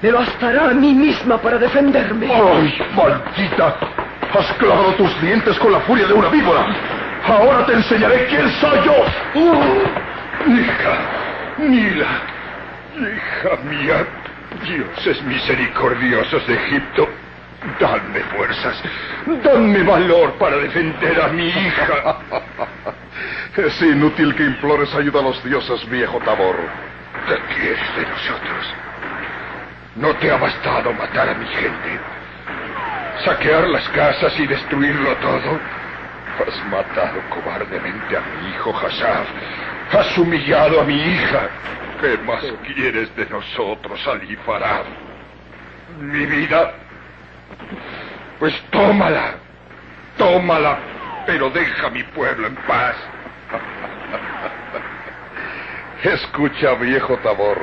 Me 0.00 0.12
bastará 0.12 0.70
a 0.70 0.74
mí 0.74 0.94
misma 0.94 1.36
para 1.38 1.58
defenderme. 1.58 2.32
¡Ay, 2.32 2.80
maldita! 2.94 3.76
Has 4.32 4.52
clavado 4.54 4.92
tus 4.94 5.20
dientes 5.20 5.58
con 5.58 5.72
la 5.72 5.80
furia 5.80 6.06
de 6.06 6.14
una 6.14 6.28
víbora. 6.28 6.66
Ahora 7.26 7.66
te 7.66 7.74
enseñaré 7.74 8.26
quién 8.26 8.50
soy 8.60 8.78
yo. 8.84 9.04
Hija, 10.46 10.98
Nila, 11.58 12.08
hija 12.96 13.56
mía, 13.64 14.06
dioses 14.64 15.22
misericordiosos 15.22 16.46
de 16.46 16.54
Egipto, 16.54 17.08
dadme 17.78 18.20
fuerzas, 18.36 18.82
dadme 19.44 19.82
valor 19.82 20.32
para 20.34 20.56
defender 20.56 21.20
a 21.20 21.28
mi 21.28 21.48
hija. 21.48 22.16
Es 23.56 23.82
inútil 23.82 24.34
que 24.34 24.44
implores 24.44 24.94
ayuda 24.94 25.20
a 25.20 25.24
los 25.24 25.44
dioses, 25.44 25.86
viejo 25.90 26.18
Tabor. 26.20 26.56
¿Qué 27.28 27.54
quieres 27.54 27.96
de 27.96 28.02
nosotros? 28.02 28.74
¿No 29.96 30.14
te 30.14 30.30
ha 30.30 30.38
bastado 30.38 30.90
matar 30.94 31.28
a 31.28 31.34
mi 31.34 31.46
gente? 31.46 32.00
¿Saquear 33.26 33.68
las 33.68 33.86
casas 33.90 34.40
y 34.40 34.46
destruirlo 34.46 35.14
todo? 35.16 35.60
Has 36.42 36.64
matado 36.66 37.20
cobardemente 37.30 38.16
a 38.16 38.20
mi 38.20 38.50
hijo 38.50 38.76
Hassab. 38.76 39.26
Has 39.92 40.18
humillado 40.18 40.80
a 40.80 40.84
mi 40.84 40.94
hija. 40.94 41.48
¿Qué 42.00 42.18
más 42.18 42.42
quieres 42.66 43.14
de 43.14 43.26
nosotros, 43.26 44.04
Ali 44.08 44.34
Farad? 44.36 44.84
¿Mi 46.00 46.26
vida? 46.26 46.72
Pues 48.40 48.60
tómala. 48.70 49.34
Tómala, 50.18 50.78
pero 51.26 51.48
deja 51.50 51.86
a 51.86 51.90
mi 51.90 52.02
pueblo 52.02 52.48
en 52.48 52.56
paz. 52.56 52.96
Escucha, 56.02 56.74
viejo 56.74 57.16
Tabor. 57.18 57.58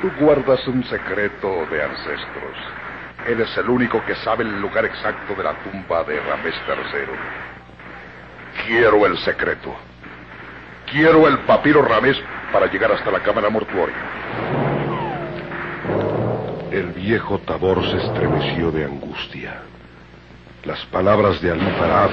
Tú 0.00 0.10
guardas 0.18 0.66
un 0.66 0.82
secreto 0.84 1.66
de 1.70 1.84
ancestros. 1.84 2.56
Eres 3.26 3.56
el 3.56 3.68
único 3.68 4.04
que 4.04 4.16
sabe 4.16 4.42
el 4.42 4.60
lugar 4.60 4.84
exacto 4.84 5.34
de 5.34 5.44
la 5.44 5.54
tumba 5.62 6.02
de 6.04 6.20
Ramés 6.20 6.54
III. 6.66 8.66
Quiero 8.66 9.06
el 9.06 9.16
secreto. 9.18 9.74
Quiero 10.90 11.28
el 11.28 11.38
papiro 11.40 11.82
Ramés 11.82 12.16
para 12.52 12.66
llegar 12.66 12.92
hasta 12.92 13.10
la 13.10 13.20
cámara 13.20 13.48
mortuoria. 13.48 13.96
El 16.70 16.92
viejo 16.92 17.38
Tabor 17.38 17.82
se 17.90 17.98
estremeció 17.98 18.70
de 18.70 18.84
angustia. 18.84 19.62
Las 20.64 20.84
palabras 20.86 21.40
de 21.40 21.50
Ali 21.50 21.66
Farad 21.78 22.10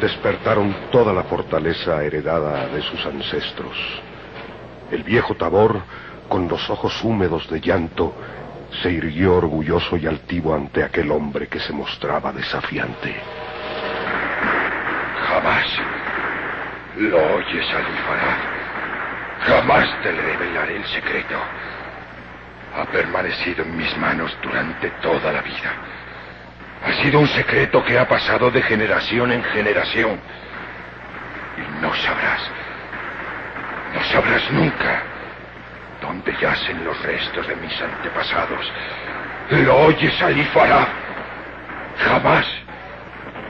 despertaron 0.00 0.74
toda 0.90 1.12
la 1.12 1.24
fortaleza 1.24 2.02
heredada 2.02 2.66
de 2.68 2.82
sus 2.82 3.04
ancestros. 3.06 3.76
El 4.90 5.04
viejo 5.04 5.34
Tabor, 5.34 5.80
con 6.28 6.48
los 6.48 6.68
ojos 6.68 7.02
húmedos 7.04 7.48
de 7.48 7.60
llanto, 7.60 8.14
se 8.80 8.90
irguió 8.90 9.36
orgulloso 9.36 9.96
y 9.96 10.06
altivo 10.06 10.54
ante 10.54 10.82
aquel 10.82 11.10
hombre 11.10 11.48
que 11.48 11.60
se 11.60 11.72
mostraba 11.72 12.32
desafiante. 12.32 13.14
Jamás 15.28 15.66
lo 16.96 17.16
oyes, 17.36 17.66
Alifarad. 17.68 18.38
Jamás 19.40 20.02
te 20.02 20.12
le 20.12 20.22
revelaré 20.22 20.76
el 20.76 20.86
secreto. 20.86 21.36
Ha 22.76 22.84
permanecido 22.86 23.64
en 23.64 23.76
mis 23.76 23.96
manos 23.98 24.36
durante 24.42 24.88
toda 25.02 25.32
la 25.32 25.42
vida. 25.42 25.72
Ha 26.86 26.92
sido 27.02 27.20
un 27.20 27.28
secreto 27.28 27.84
que 27.84 27.98
ha 27.98 28.08
pasado 28.08 28.50
de 28.50 28.62
generación 28.62 29.32
en 29.32 29.44
generación. 29.44 30.18
Y 31.58 31.82
no 31.82 31.94
sabrás, 31.94 32.50
no 33.94 34.02
sabrás 34.04 34.50
nunca 34.50 35.11
dónde 36.12 36.36
yacen 36.38 36.84
los 36.84 37.00
restos 37.02 37.46
de 37.48 37.56
mis 37.56 37.80
antepasados. 37.80 38.70
¿Lo 39.50 39.76
oyes, 39.86 40.22
Alifarad? 40.22 40.86
Jamás. 41.98 42.46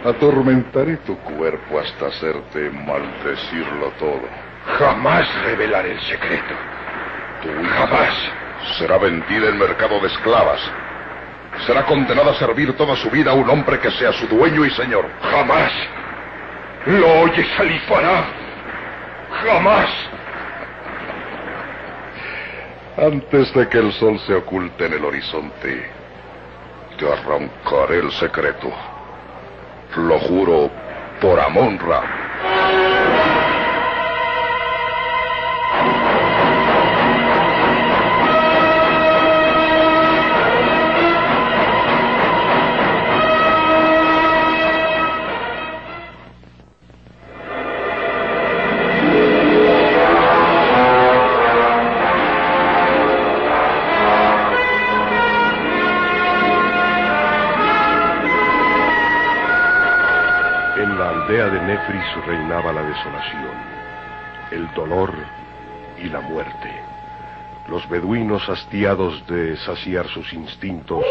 Atormentaré 0.05 0.97
tu 0.99 1.17
cuerpo 1.19 1.81
hasta 1.81 2.07
hacerte 2.07 2.71
maldecirlo 2.71 3.89
todo. 3.99 4.29
Jamás 4.79 5.27
revelaré 5.45 5.93
el 5.93 6.01
secreto. 6.03 6.55
Tu 7.43 7.49
hija 7.49 7.87
Jamás. 7.87 8.15
será 8.79 8.99
vendida 8.99 9.49
en 9.49 9.59
mercado 9.59 9.99
de 9.99 10.07
esclavas. 10.07 10.61
Será 11.67 11.85
condenada 11.85 12.31
a 12.31 12.35
servir 12.35 12.77
toda 12.77 12.95
su 12.97 13.11
vida 13.11 13.33
a 13.33 13.35
un 13.35 13.51
hombre 13.51 13.81
que 13.81 13.91
sea 13.91 14.13
su 14.13 14.27
dueño 14.29 14.65
y 14.65 14.71
señor. 14.71 15.09
Jamás. 15.21 15.73
¿Lo 16.87 17.23
oyes, 17.23 17.49
Alifarad? 17.59 18.25
Jamás. 19.45 19.91
Antes 22.97 23.55
de 23.55 23.69
que 23.69 23.79
el 23.79 23.91
sol 23.95 24.19
se 24.27 24.35
oculte 24.35 24.85
en 24.85 24.93
el 24.93 25.05
horizonte, 25.05 25.91
te 26.99 27.11
arrancaré 27.11 28.01
el 28.01 28.13
secreto. 28.13 28.71
Lo 29.97 30.19
juro 30.21 30.71
por 31.19 31.41
Amon-Ra. 31.41 32.03
En 32.71 32.82
Los 67.83 67.91
beduinos, 67.91 68.49
hastiados 68.49 69.27
de 69.27 69.57
saciar 69.57 70.07
sus 70.07 70.33
instintos, 70.33 71.05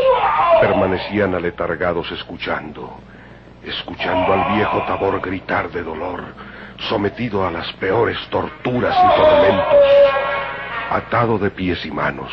permanecían 0.61 1.35
aletargados 1.35 2.09
escuchando, 2.11 2.97
escuchando 3.63 4.31
al 4.31 4.55
viejo 4.55 4.81
Tabor 4.87 5.19
gritar 5.19 5.69
de 5.71 5.83
dolor, 5.83 6.23
sometido 6.89 7.45
a 7.45 7.51
las 7.51 7.71
peores 7.73 8.17
torturas 8.29 8.95
y 8.95 9.21
tormentos, 9.21 9.85
atado 10.91 11.37
de 11.39 11.51
pies 11.51 11.85
y 11.85 11.91
manos, 11.91 12.31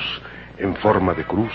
en 0.57 0.77
forma 0.77 1.15
de 1.15 1.25
cruz, 1.25 1.53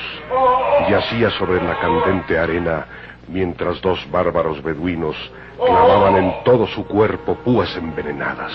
yacía 0.90 1.30
sobre 1.32 1.64
la 1.64 1.80
candente 1.80 2.38
arena 2.38 2.86
mientras 3.30 3.80
dos 3.82 4.00
bárbaros 4.12 4.62
beduinos 4.62 5.16
clavaban 5.58 6.18
en 6.18 6.44
todo 6.44 6.68
su 6.68 6.86
cuerpo 6.86 7.36
púas 7.36 7.74
envenenadas. 7.78 8.52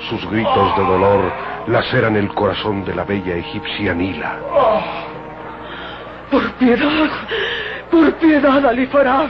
Sus 0.00 0.30
gritos 0.30 0.76
de 0.76 0.84
dolor 0.84 1.32
laceran 1.68 2.16
el 2.16 2.32
corazón 2.34 2.84
de 2.84 2.94
la 2.94 3.04
bella 3.04 3.34
egipcia 3.36 3.94
Nila. 3.94 4.38
Por 6.30 6.52
piedad, 6.52 7.10
por 7.90 8.12
piedad, 8.14 8.66
Alifarab. 8.66 9.28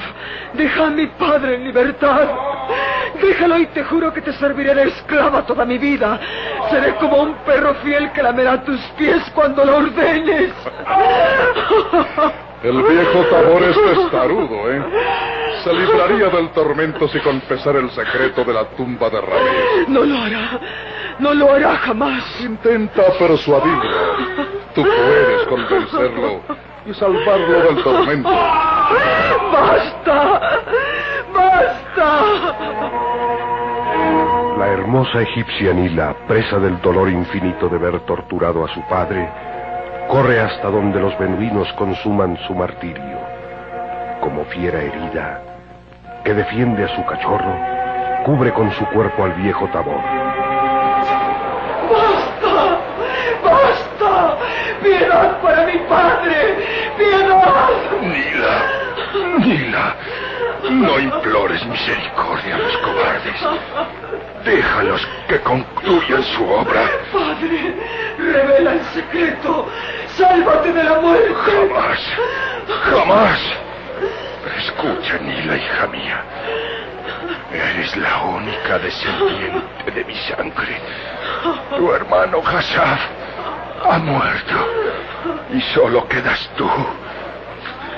Deja 0.55 0.87
a 0.87 0.90
mi 0.90 1.07
padre 1.07 1.55
en 1.57 1.64
libertad. 1.64 2.29
Déjalo 3.20 3.59
y 3.59 3.66
te 3.66 3.85
juro 3.85 4.12
que 4.12 4.20
te 4.20 4.33
serviré 4.35 4.74
de 4.74 4.88
esclava 4.88 5.42
toda 5.46 5.64
mi 5.64 5.79
vida. 5.79 6.20
Seré 6.70 6.94
como 6.96 7.22
un 7.22 7.35
perro 7.46 7.74
fiel 7.76 8.11
que 8.12 8.22
lamerá 8.22 8.62
tus 8.62 8.81
pies 8.98 9.22
cuando 9.35 9.64
lo 9.64 9.76
ordenes. 9.76 10.52
El 12.62 12.83
viejo 12.83 13.24
Tabor 13.31 13.62
es 13.62 13.76
testarudo, 13.76 14.72
¿eh? 14.72 14.83
Se 15.66 15.72
libraría 15.72 16.29
del 16.29 16.50
tormento 16.50 17.09
si 17.09 17.18
confesara 17.18 17.81
el 17.81 17.90
secreto 17.90 18.44
de 18.44 18.52
la 18.52 18.66
tumba 18.76 19.11
de 19.11 19.20
Ramírez. 19.20 19.88
No 19.88 20.05
lo 20.05 20.16
hará. 20.16 20.61
No 21.18 21.35
lo 21.35 21.52
hará 21.52 21.76
jamás. 21.79 22.22
Intenta 22.40 23.02
persuadirlo. 23.18 23.90
Tú 24.76 24.85
puedes 24.85 25.44
convencerlo 25.48 26.40
y 26.87 26.94
salvarlo 26.94 27.62
del 27.64 27.83
tormento. 27.83 28.31
¡Basta! 29.50 30.40
¡Basta! 31.35 32.12
La 34.59 34.68
hermosa 34.68 35.22
egipcia 35.22 35.72
Nila, 35.72 36.14
presa 36.29 36.61
del 36.61 36.81
dolor 36.81 37.09
infinito 37.09 37.68
de 37.68 37.79
ver 37.79 37.98
torturado 38.07 38.64
a 38.64 38.72
su 38.72 38.81
padre, 38.83 39.29
corre 40.07 40.38
hasta 40.38 40.70
donde 40.70 41.00
los 41.00 41.18
beduinos 41.18 41.72
consuman 41.72 42.38
su 42.46 42.55
martirio. 42.55 43.18
Como 44.20 44.44
fiera 44.44 44.81
herida, 44.81 45.55
que 46.26 46.34
defiende 46.34 46.82
a 46.82 46.88
su 46.88 47.04
cachorro, 47.04 47.56
cubre 48.24 48.52
con 48.52 48.72
su 48.72 48.84
cuerpo 48.86 49.22
al 49.22 49.32
viejo 49.34 49.68
Tabor. 49.68 50.02
¡Basta! 51.88 52.80
¡Basta! 53.44 54.36
¡Piedad 54.82 55.40
para 55.40 55.64
mi 55.66 55.78
padre! 55.88 56.66
¡Piedad! 56.98 57.68
Nila, 58.02 59.38
Nila, 59.38 59.94
no 60.68 60.98
implores 60.98 61.64
misericordia 61.64 62.56
a 62.56 62.58
los 62.58 62.76
cobardes. 62.78 63.40
Déjalos 64.44 65.08
que 65.28 65.38
concluyan 65.42 66.24
su 66.24 66.44
obra. 66.44 66.90
Padre, 67.12 67.72
revela 68.18 68.72
el 68.72 68.84
secreto. 68.86 69.68
Sálvate 70.16 70.72
de 70.72 70.82
la 70.82 71.00
muerte. 71.00 71.34
Jamás, 71.36 72.00
jamás. 72.82 73.65
Escucha, 74.66 75.18
Nila, 75.18 75.57
hija 75.57 75.87
mía. 75.87 76.22
Eres 77.52 77.96
la 77.96 78.18
única 78.24 78.79
descendiente 78.81 79.90
de 79.94 80.05
mi 80.05 80.14
sangre. 80.14 80.81
Tu 81.76 81.92
hermano 81.92 82.42
Hassad 82.44 82.98
ha 83.88 83.98
muerto 83.98 84.55
y 85.52 85.61
solo 85.72 86.09
quedas 86.09 86.50
tú. 86.57 86.68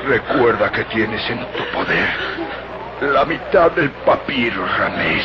Recuerda 0.06 0.70
que 0.70 0.84
tienes 0.84 1.28
en 1.30 1.38
tu 1.38 1.64
poder 1.72 2.08
la 3.00 3.24
mitad 3.24 3.70
del 3.70 3.90
papiro, 4.04 4.66
Ramés. 4.78 5.24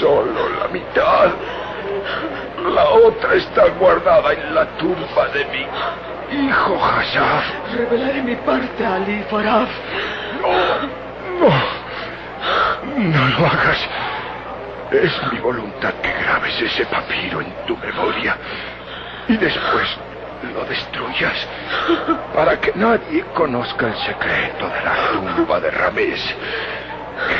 Solo 0.00 0.48
la 0.58 0.68
mitad. 0.68 1.32
La 2.74 2.84
otra 2.88 3.34
está 3.34 3.66
guardada 3.78 4.32
en 4.32 4.54
la 4.54 4.66
tumba 4.78 5.28
de 5.34 5.44
mi 5.46 5.66
hijo 6.30 6.78
Hassad. 6.82 7.42
Revelaré 7.74 8.22
mi 8.22 8.36
parte 8.36 8.84
a 8.84 8.94
Ali 8.96 9.22
Faraf. 9.30 9.68
No, 10.40 11.48
no, 11.48 13.18
no 13.18 13.28
lo 13.38 13.46
hagas. 13.46 13.88
Es 14.90 15.32
mi 15.32 15.38
voluntad 15.38 15.92
que 16.02 16.12
grabes 16.12 16.60
ese 16.60 16.84
papiro 16.86 17.40
en 17.40 17.52
tu 17.66 17.76
memoria 17.76 18.36
y 19.28 19.36
después 19.36 19.88
lo 20.52 20.64
destruyas 20.66 21.48
para 22.34 22.60
que 22.60 22.72
nadie 22.74 23.24
conozca 23.34 23.86
el 23.88 23.96
secreto 23.96 24.68
de 24.68 24.84
la 24.84 24.94
tumba 25.12 25.58
de 25.60 25.70
Ramés. 25.70 26.20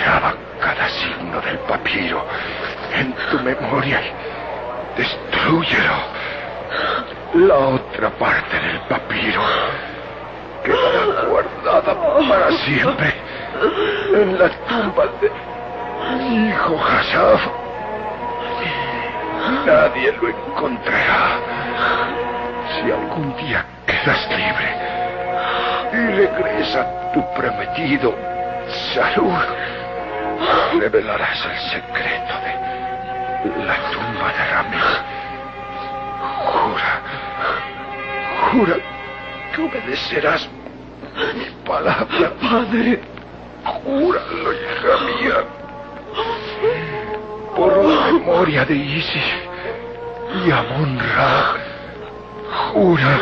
Graba 0.02 0.34
cada 0.60 0.88
signo 0.88 1.40
del 1.42 1.58
papiro 1.60 2.24
en 2.94 3.12
tu 3.30 3.38
memoria 3.40 4.00
y 4.00 4.98
destruyelo. 4.98 5.94
La 7.34 7.56
otra 7.56 8.10
parte 8.10 8.60
del 8.60 8.78
papiro 8.82 9.42
quedará 10.62 11.24
guardada 11.28 11.94
para 12.28 12.52
siempre 12.58 13.12
en 14.14 14.38
la 14.38 14.48
tumba 14.68 15.06
de 15.20 15.30
mi 16.16 16.48
hijo 16.48 16.78
Hassaf. 16.78 17.40
Nadie 19.66 20.12
lo 20.12 20.28
encontrará. 20.28 21.40
Si 22.70 22.90
algún 22.92 23.36
día 23.36 23.64
quedas 23.84 24.28
libre 24.30 24.70
y 25.92 25.96
regresa 26.16 26.86
tu 27.12 27.34
prometido 27.34 28.14
salud, 28.94 29.34
revelarás 30.78 31.44
el 31.46 31.58
secreto 31.70 32.34
de 32.44 33.64
la 33.66 33.74
tumba 33.90 34.32
de 34.32 34.52
Ramírez. 34.52 35.13
Jura, 38.50 38.76
que 39.54 39.62
obedecerás 39.62 40.48
mi 41.34 41.46
palabra. 41.66 42.32
Padre. 42.40 43.00
Júralo, 43.64 44.52
hija 44.52 44.94
mía. 45.06 45.44
Por 47.56 47.84
la 47.84 48.12
memoria 48.12 48.64
de 48.64 48.74
Isis 48.74 49.24
y 50.44 50.50
Amon 50.50 50.98
Ra. 50.98 51.54
Jura. 52.72 53.20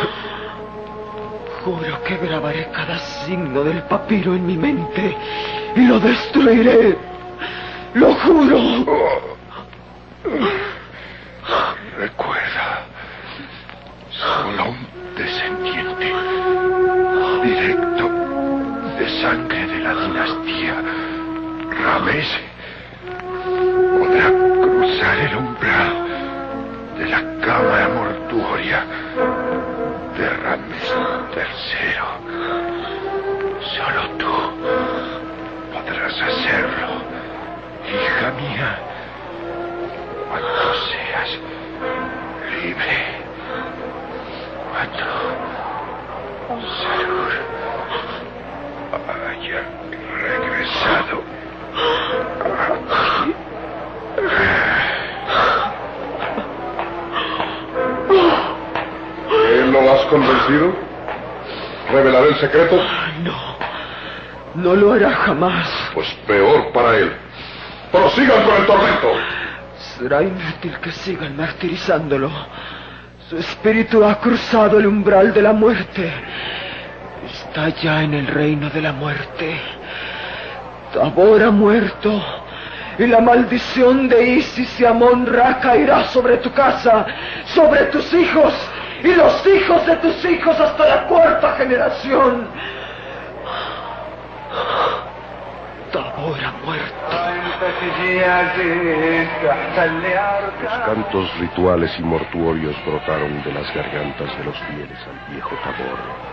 Juro 1.63 2.03
que 2.03 2.17
grabaré 2.17 2.69
cada 2.71 2.99
signo 2.99 3.63
del 3.63 3.83
papiro 3.83 4.35
en 4.35 4.45
mi 4.45 4.57
mente 4.57 5.15
y 5.75 5.87
lo 5.87 5.99
destruiré. 5.99 6.97
Lo 7.93 8.13
juro. 8.15 8.85
Recuerda, 11.97 12.85
solo 14.09 14.69
un 14.71 14.82
sangre 19.23 19.65
de 19.67 19.79
la 19.79 19.93
dinastía 19.95 20.75
Ramés 21.81 22.29
podrá 23.97 24.27
cruzar 24.27 25.17
el 25.17 25.35
umbral 25.37 25.93
de 26.97 27.05
la 27.05 27.21
cámara 27.45 27.87
mortuoria 27.87 28.83
de 30.17 30.29
Ramés 30.43 30.87
III. 31.37 32.03
Solo 33.75 34.01
tú 34.19 34.35
podrás 35.71 36.21
hacerlo, 36.29 36.89
hija 37.87 38.29
mía, 38.41 38.71
cuando 40.29 40.65
seas 40.89 41.29
libre. 42.51 42.97
Cuando 44.69 45.07
Sarur 46.83 47.62
haya 48.95 49.63
regresado. 50.21 51.21
¿Él 59.51 59.71
lo 59.71 59.91
has 59.91 60.05
convencido? 60.05 60.73
¿Revelaré 61.91 62.29
el 62.29 62.35
secreto? 62.35 62.75
No. 63.23 63.53
No 64.55 64.75
lo 64.75 64.93
hará 64.93 65.11
jamás. 65.11 65.67
Pues 65.93 66.07
peor 66.27 66.71
para 66.71 66.97
él. 66.97 67.11
Prosigan 67.91 68.43
con 68.43 68.55
el 68.55 68.65
tormento. 68.65 69.11
Será 69.97 70.21
inútil 70.21 70.77
que 70.81 70.91
sigan 70.91 71.35
martirizándolo. 71.35 72.31
Su 73.29 73.37
espíritu 73.37 74.03
ha 74.03 74.19
cruzado 74.19 74.79
el 74.79 74.87
umbral 74.87 75.33
de 75.33 75.41
la 75.41 75.53
muerte. 75.53 76.11
Está 77.53 77.69
ya 77.83 78.01
en 78.01 78.15
el 78.15 78.25
reino 78.25 78.67
de 78.71 78.81
la 78.81 78.91
muerte. 78.93 79.55
Tabor 80.91 81.43
ha 81.43 81.51
muerto. 81.51 82.19
Y 82.97 83.05
la 83.05 83.21
maldición 83.21 84.09
de 84.09 84.37
Isis 84.37 84.79
y 84.79 84.85
Amon 84.85 85.27
Ra 85.27 85.59
caerá 85.59 86.05
sobre 86.05 86.37
tu 86.37 86.51
casa, 86.51 87.05
sobre 87.45 87.83
tus 87.91 88.11
hijos 88.11 88.55
y 89.03 89.13
los 89.13 89.45
hijos 89.45 89.85
de 89.85 89.95
tus 89.97 90.25
hijos 90.25 90.59
hasta 90.59 90.83
la 90.83 91.03
cuarta 91.03 91.53
generación. 91.57 92.47
Tabor 95.91 96.39
ha 96.43 96.51
muerto. 96.65 96.93
Los 100.63 100.73
cantos 100.87 101.37
rituales 101.37 101.99
y 101.99 102.01
mortuorios 102.01 102.75
brotaron 102.83 103.43
de 103.43 103.53
las 103.53 103.71
gargantas 103.75 104.37
de 104.39 104.43
los 104.43 104.57
fieles 104.57 104.97
al 105.07 105.31
viejo 105.31 105.55
Tabor. 105.63 106.32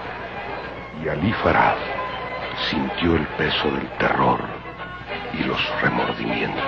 Y 1.03 1.09
Ali 1.09 1.33
Farad 1.33 1.77
sintió 2.69 3.17
el 3.17 3.27
peso 3.39 3.71
del 3.71 3.89
terror 3.99 4.39
y 5.33 5.45
los 5.45 5.59
remordimientos. 5.81 6.61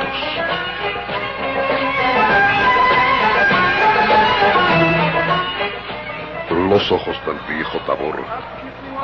Los 6.50 6.92
ojos 6.92 7.16
del 7.26 7.56
viejo 7.56 7.78
Tabor 7.80 8.24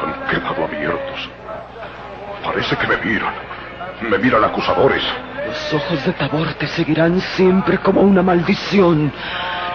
han 0.02 0.26
quedado 0.30 0.64
abiertos. 0.64 1.30
Parece 2.42 2.76
que 2.76 2.86
me 2.86 2.96
miran. 2.96 3.34
Me 4.08 4.16
miran 4.16 4.44
acusadores. 4.44 5.02
Los 5.46 5.74
ojos 5.74 6.06
de 6.06 6.12
Tabor 6.12 6.54
te 6.54 6.66
seguirán 6.68 7.20
siempre 7.20 7.76
como 7.78 8.00
una 8.00 8.22
maldición. 8.22 9.12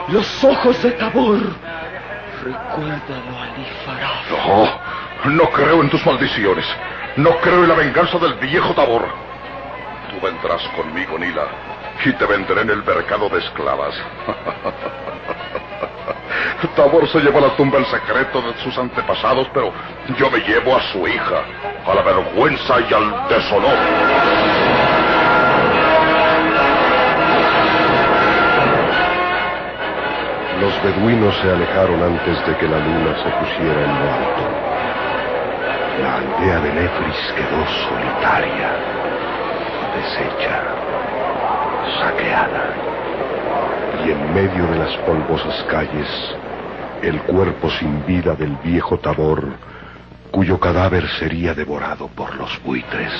Los 0.08 0.44
ojos 0.44 0.82
de 0.82 0.92
Tabor. 0.92 1.39
Recuérdalo, 2.44 3.38
Farad. 3.86 4.48
No, 4.48 5.03
no 5.25 5.49
creo 5.51 5.81
en 5.81 5.89
tus 5.89 6.05
maldiciones. 6.05 6.65
No 7.15 7.38
creo 7.38 7.63
en 7.63 7.69
la 7.69 7.75
venganza 7.75 8.17
del 8.17 8.33
viejo 8.36 8.73
Tabor. 8.73 9.05
Tú 10.09 10.19
vendrás 10.25 10.62
conmigo, 10.75 11.17
Nila, 11.17 11.45
y 12.03 12.12
te 12.13 12.25
venderé 12.25 12.62
en 12.62 12.71
el 12.71 12.83
mercado 12.83 13.29
de 13.29 13.39
esclavas. 13.39 13.95
Tabor 16.75 17.07
se 17.07 17.19
llevó 17.19 17.38
a 17.38 17.41
la 17.41 17.55
tumba 17.55 17.77
el 17.77 17.86
secreto 17.86 18.41
de 18.41 18.53
sus 18.63 18.75
antepasados, 18.77 19.47
pero 19.53 19.71
yo 20.17 20.31
me 20.31 20.39
llevo 20.39 20.75
a 20.75 20.81
su 20.91 21.07
hija, 21.07 21.43
a 21.86 21.93
la 21.93 22.01
vergüenza 22.01 22.79
y 22.89 22.93
al 22.93 23.27
deshonor. 23.29 23.77
Los 30.59 30.83
beduinos 30.83 31.36
se 31.38 31.51
alejaron 31.51 32.01
antes 32.01 32.47
de 32.47 32.57
que 32.57 32.67
la 32.67 32.79
luna 32.79 33.15
se 33.21 33.29
pusiera 33.29 33.83
en 33.83 33.99
lo 33.99 34.13
alto. 34.13 34.72
La 36.01 36.15
aldea 36.15 36.60
de 36.60 36.73
Nefris 36.73 37.34
quedó 37.36 37.67
solitaria, 37.88 38.71
deshecha, 39.95 40.63
saqueada. 41.99 42.73
Y 44.03 44.12
en 44.12 44.34
medio 44.34 44.65
de 44.71 44.79
las 44.79 44.97
polvosas 45.06 45.63
calles, 45.69 46.36
el 47.03 47.21
cuerpo 47.21 47.69
sin 47.69 48.03
vida 48.08 48.34
del 48.34 48.56
viejo 48.63 48.97
Tabor, 48.97 49.53
cuyo 50.32 50.60
cadáver 50.60 51.08
sería 51.19 51.53
devorado 51.53 52.08
por 52.08 52.34
los 52.38 52.60
buitres. 52.63 53.13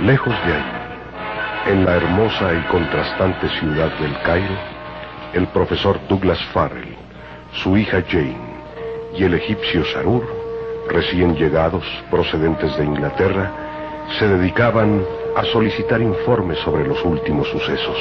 Lejos 0.00 0.34
de 0.46 0.54
ahí, 0.54 1.72
en 1.72 1.84
la 1.84 1.96
hermosa 1.96 2.54
y 2.54 2.62
contrastante 2.70 3.50
ciudad 3.60 3.90
del 3.98 4.18
Cairo, 4.22 4.56
el 5.34 5.46
profesor 5.48 6.00
Douglas 6.08 6.42
Farrell, 6.54 6.96
su 7.52 7.76
hija 7.76 8.02
Jane 8.08 8.47
y 9.14 9.24
el 9.24 9.34
egipcio 9.34 9.84
Sarur, 9.86 10.24
recién 10.88 11.34
llegados 11.36 11.84
procedentes 12.10 12.76
de 12.76 12.84
Inglaterra, 12.84 13.50
se 14.18 14.26
dedicaban 14.26 15.04
a 15.36 15.44
solicitar 15.44 16.00
informes 16.00 16.58
sobre 16.58 16.86
los 16.86 17.04
últimos 17.04 17.48
sucesos. 17.48 17.96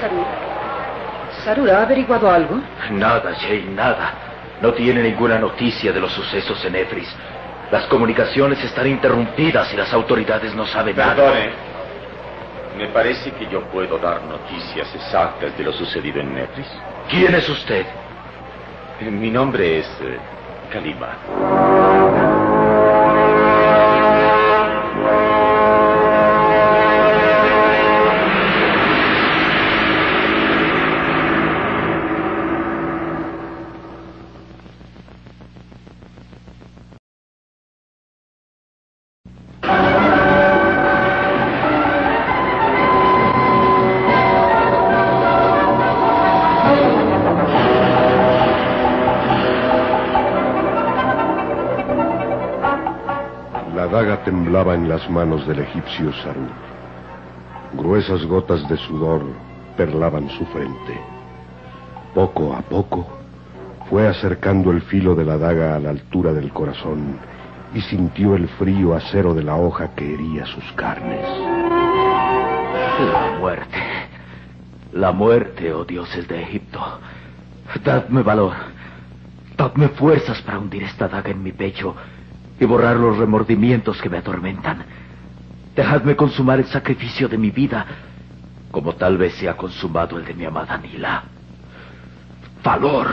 Sarur. 0.00 0.26
Sarur, 1.44 1.70
¿ha 1.70 1.82
averiguado 1.82 2.30
algo? 2.30 2.60
Nada, 2.90 3.34
Jane, 3.34 3.70
nada. 3.74 4.14
No 4.62 4.72
tiene 4.74 5.02
ninguna 5.02 5.38
noticia 5.38 5.92
de 5.92 6.00
los 6.00 6.12
sucesos 6.12 6.62
en 6.64 6.76
Efris. 6.76 7.08
Las 7.70 7.86
comunicaciones 7.86 8.62
están 8.64 8.86
interrumpidas 8.86 9.72
y 9.72 9.76
las 9.76 9.92
autoridades 9.92 10.54
no 10.54 10.66
saben 10.66 10.96
nada. 10.96 11.32
Me 12.76 12.88
parece 12.88 13.32
que 13.32 13.46
yo 13.48 13.62
puedo 13.64 13.98
dar 13.98 14.22
noticias 14.24 14.94
exactas 14.94 15.56
de 15.56 15.64
lo 15.64 15.72
sucedido 15.72 16.20
en 16.20 16.34
Nefris. 16.34 16.68
¿Quién 17.10 17.34
es 17.34 17.48
usted? 17.48 17.84
Mi 19.00 19.30
nombre 19.30 19.78
es 19.78 19.86
eh, 20.00 20.18
Kalima. 20.70 22.29
Temblaba 54.24 54.74
en 54.74 54.86
las 54.86 55.08
manos 55.08 55.46
del 55.46 55.60
egipcio 55.60 56.12
Sarur. 56.12 56.50
Gruesas 57.72 58.26
gotas 58.26 58.68
de 58.68 58.76
sudor 58.76 59.22
perlaban 59.78 60.28
su 60.28 60.44
frente. 60.46 61.00
Poco 62.14 62.52
a 62.52 62.60
poco 62.60 63.06
fue 63.88 64.06
acercando 64.06 64.72
el 64.72 64.82
filo 64.82 65.14
de 65.14 65.24
la 65.24 65.38
daga 65.38 65.74
a 65.74 65.78
la 65.78 65.90
altura 65.90 66.34
del 66.34 66.52
corazón 66.52 67.18
y 67.74 67.80
sintió 67.80 68.36
el 68.36 68.46
frío 68.48 68.94
acero 68.94 69.32
de 69.32 69.42
la 69.42 69.56
hoja 69.56 69.94
que 69.94 70.12
hería 70.12 70.44
sus 70.44 70.64
carnes. 70.72 71.26
La 73.12 73.38
muerte. 73.38 73.78
La 74.92 75.12
muerte, 75.12 75.72
oh 75.72 75.84
dioses 75.84 76.28
de 76.28 76.42
Egipto. 76.42 76.80
Dadme 77.82 78.22
valor. 78.22 78.52
Dadme 79.56 79.88
fuerzas 79.88 80.42
para 80.42 80.58
hundir 80.58 80.82
esta 80.82 81.08
daga 81.08 81.30
en 81.30 81.42
mi 81.42 81.52
pecho 81.52 81.96
y 82.60 82.64
borrar 82.66 82.96
los 82.96 83.16
remordimientos 83.16 84.00
que 84.02 84.10
me 84.10 84.18
atormentan. 84.18 84.84
Dejadme 85.74 86.14
consumar 86.14 86.58
el 86.58 86.66
sacrificio 86.66 87.26
de 87.26 87.38
mi 87.38 87.50
vida, 87.50 87.86
como 88.70 88.94
tal 88.94 89.16
vez 89.16 89.34
se 89.36 89.48
ha 89.48 89.56
consumado 89.56 90.18
el 90.18 90.26
de 90.26 90.34
mi 90.34 90.44
amada 90.44 90.76
Nila. 90.76 91.24
Valor. 92.62 93.08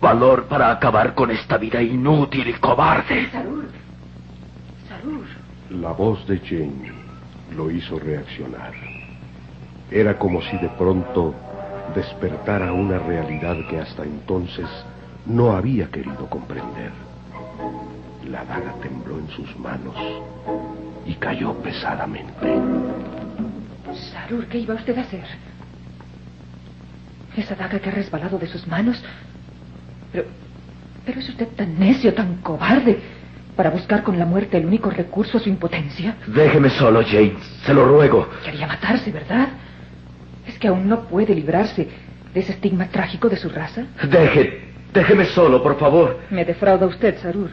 Valor 0.00 0.44
para 0.44 0.70
acabar 0.70 1.14
con 1.14 1.30
esta 1.32 1.58
vida 1.58 1.82
inútil 1.82 2.48
y 2.48 2.52
cobarde. 2.54 3.28
Sarur. 3.30 3.64
Sarur. 4.88 5.24
La 5.70 5.90
voz 5.90 6.24
de 6.28 6.38
Jane 6.38 6.92
lo 7.56 7.70
hizo 7.70 7.98
reaccionar. 7.98 8.72
Era 9.90 10.16
como 10.18 10.40
si 10.42 10.56
de 10.58 10.68
pronto 10.68 11.34
despertara 11.94 12.72
una 12.72 12.98
realidad 12.98 13.56
que 13.68 13.80
hasta 13.80 14.04
entonces 14.04 14.66
no 15.24 15.52
había 15.52 15.90
querido 15.90 16.28
comprender. 16.28 16.92
La 18.30 18.44
daga 18.44 18.72
tembló 18.82 19.18
en 19.18 19.28
sus 19.28 19.56
manos 19.56 19.94
y 21.06 21.14
cayó 21.14 21.54
pesadamente. 21.54 22.32
Sarur, 24.12 24.46
¿qué 24.46 24.58
iba 24.58 24.74
usted 24.74 24.98
a 24.98 25.02
hacer? 25.02 25.24
Esa 27.36 27.54
daga 27.54 27.78
que 27.78 27.88
ha 27.88 27.92
resbalado 27.92 28.38
de 28.38 28.46
sus 28.46 28.66
manos. 28.66 29.02
Pero. 30.12 30.24
Pero 31.04 31.20
es 31.20 31.28
usted 31.28 31.46
tan 31.48 31.78
necio, 31.78 32.12
tan 32.14 32.38
cobarde, 32.38 32.98
para 33.54 33.70
buscar 33.70 34.02
con 34.02 34.18
la 34.18 34.26
muerte 34.26 34.56
el 34.56 34.66
único 34.66 34.90
recurso 34.90 35.38
a 35.38 35.40
su 35.40 35.48
impotencia. 35.48 36.16
Déjeme 36.26 36.68
solo, 36.70 37.04
Jane. 37.04 37.36
Se 37.64 37.72
lo 37.72 37.86
ruego. 37.86 38.28
Quería 38.44 38.66
matarse, 38.66 39.12
¿verdad? 39.12 39.50
¿Es 40.48 40.58
que 40.58 40.66
aún 40.66 40.88
no 40.88 41.02
puede 41.02 41.32
librarse 41.32 41.88
de 42.34 42.40
ese 42.40 42.52
estigma 42.52 42.88
trágico 42.88 43.28
de 43.28 43.36
su 43.36 43.48
raza? 43.48 43.84
Deje. 44.10 44.64
Déjeme 44.92 45.26
solo, 45.26 45.62
por 45.62 45.78
favor. 45.78 46.18
Me 46.30 46.44
defrauda 46.44 46.86
usted, 46.86 47.18
Sarur. 47.20 47.50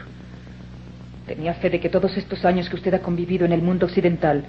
Tenía 1.26 1.54
fe 1.54 1.70
de 1.70 1.80
que 1.80 1.88
todos 1.88 2.16
estos 2.16 2.44
años 2.44 2.68
que 2.68 2.76
usted 2.76 2.92
ha 2.94 3.00
convivido 3.00 3.46
en 3.46 3.52
el 3.52 3.62
mundo 3.62 3.86
occidental 3.86 4.44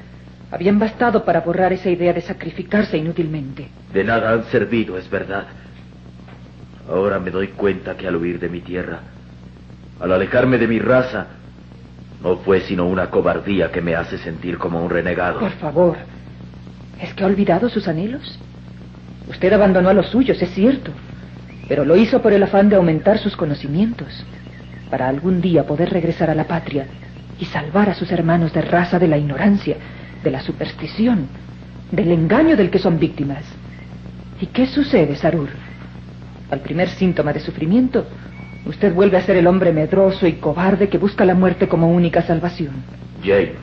habían 0.52 0.78
bastado 0.78 1.24
para 1.24 1.42
borrar 1.42 1.74
esa 1.74 1.90
idea 1.90 2.14
de 2.14 2.22
sacrificarse 2.22 2.98
inútilmente. 2.98 3.68
De 3.94 4.04
nada 4.04 4.32
han 4.32 4.44
servido, 4.46 4.98
es 4.98 5.10
verdad. 5.10 5.46
Ahora 6.90 7.20
me 7.20 7.32
doy 7.32 7.50
cuenta 7.50 7.96
que 7.96 8.08
al 8.08 8.16
huir 8.16 8.40
de 8.40 8.50
mi 8.50 8.62
tierra, 8.62 9.00
al 10.00 10.12
alejarme 10.12 10.58
de 10.58 10.68
mi 10.68 10.80
raza, 10.80 11.28
no 12.22 12.38
fue 12.38 12.62
sino 12.62 12.86
una 12.86 13.10
cobardía 13.10 13.72
que 13.72 13.82
me 13.82 13.96
hace 13.96 14.18
sentir 14.18 14.58
como 14.58 14.84
un 14.84 14.90
renegado. 14.90 15.40
Por 15.40 15.52
favor, 15.54 15.98
¿es 17.02 17.14
que 17.14 17.24
ha 17.24 17.28
olvidado 17.28 17.70
sus 17.70 17.88
anhelos? 17.88 18.38
Usted 19.28 19.52
abandonó 19.54 19.90
a 19.90 19.94
los 19.94 20.08
suyos, 20.08 20.42
es 20.42 20.50
cierto, 20.52 20.92
pero 21.68 21.86
lo 21.86 21.96
hizo 21.96 22.22
por 22.22 22.34
el 22.34 22.44
afán 22.44 22.70
de 22.70 22.76
aumentar 22.76 23.18
sus 23.18 23.36
conocimientos, 23.36 24.26
para 24.89 25.08
algún 25.08 25.41
día 25.41 25.65
poder 25.65 25.89
regresar 25.89 26.30
a 26.30 26.36
la 26.36 26.45
patria 26.45 26.88
y 27.39 27.45
salvar 27.45 27.89
a 27.89 27.95
sus 27.95 28.12
hermanos 28.12 28.54
de 28.54 28.62
raza 28.62 29.00
de 29.00 29.08
la 29.08 29.17
ignorancia, 29.17 29.78
de 30.24 30.32
la 30.32 30.41
superstición, 30.41 31.28
del 31.91 32.12
engaño 32.12 32.56
del 32.56 32.69
que 32.69 32.80
son 32.80 33.00
víctimas. 33.00 33.43
¿Y 34.39 34.48
qué 34.48 34.67
sucede, 34.67 35.15
Sarur? 35.15 35.50
Al 36.52 36.60
primer 36.60 36.89
síntoma 36.89 37.34
de 37.34 37.39
sufrimiento, 37.39 38.06
usted 38.65 38.93
vuelve 38.93 39.17
a 39.17 39.21
ser 39.21 39.38
el 39.38 39.48
hombre 39.48 39.74
medroso 39.74 40.28
y 40.28 40.34
cobarde 40.34 40.89
que 40.89 40.98
busca 40.98 41.26
la 41.26 41.36
muerte 41.36 41.67
como 41.67 41.89
única 41.89 42.21
salvación. 42.21 42.74
Jane, 43.24 43.54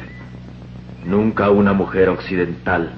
nunca 1.04 1.50
una 1.50 1.72
mujer 1.72 2.08
occidental 2.08 2.90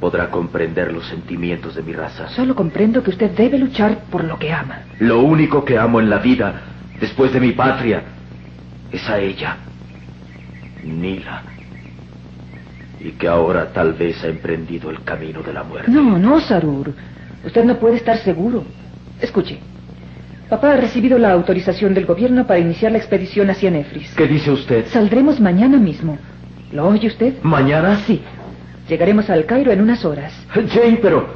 podrá 0.00 0.30
comprender 0.30 0.92
los 0.92 1.06
sentimientos 1.06 1.74
de 1.74 1.82
mi 1.82 1.92
raza. 1.92 2.28
Solo 2.30 2.54
comprendo 2.54 3.02
que 3.02 3.10
usted 3.10 3.30
debe 3.32 3.58
luchar 3.58 3.98
por 4.10 4.24
lo 4.24 4.38
que 4.38 4.52
ama. 4.52 4.80
Lo 4.98 5.20
único 5.20 5.64
que 5.64 5.78
amo 5.78 6.00
en 6.00 6.08
la 6.08 6.18
vida, 6.18 6.62
después 7.00 7.32
de 7.32 7.40
mi 7.40 7.52
patria, 7.52 8.02
es 8.92 9.08
a 9.08 9.18
ella, 9.18 9.56
Nila. 10.84 11.42
Y 13.00 13.12
que 13.12 13.28
ahora 13.28 13.72
tal 13.72 13.94
vez 13.94 14.22
ha 14.24 14.28
emprendido 14.28 14.90
el 14.90 15.02
camino 15.02 15.42
de 15.42 15.52
la 15.52 15.62
muerte. 15.62 15.90
No, 15.90 16.18
no, 16.18 16.38
Sarur. 16.40 16.92
Usted 17.44 17.64
no 17.64 17.78
puede 17.78 17.96
estar 17.96 18.18
seguro. 18.18 18.64
Escuche. 19.20 19.58
Papá 20.50 20.72
ha 20.72 20.76
recibido 20.76 21.16
la 21.16 21.32
autorización 21.32 21.94
del 21.94 22.06
gobierno 22.06 22.46
para 22.46 22.58
iniciar 22.58 22.92
la 22.92 22.98
expedición 22.98 23.48
hacia 23.48 23.70
Nefris. 23.70 24.12
¿Qué 24.16 24.26
dice 24.26 24.50
usted? 24.50 24.86
Saldremos 24.88 25.40
mañana 25.40 25.78
mismo. 25.78 26.18
¿Lo 26.72 26.88
oye 26.88 27.06
usted? 27.06 27.34
¿Mañana? 27.42 27.96
Sí. 28.06 28.20
Llegaremos 28.88 29.30
al 29.30 29.46
Cairo 29.46 29.70
en 29.72 29.80
unas 29.80 30.04
horas. 30.04 30.32
Jane, 30.52 30.98
pero... 31.00 31.28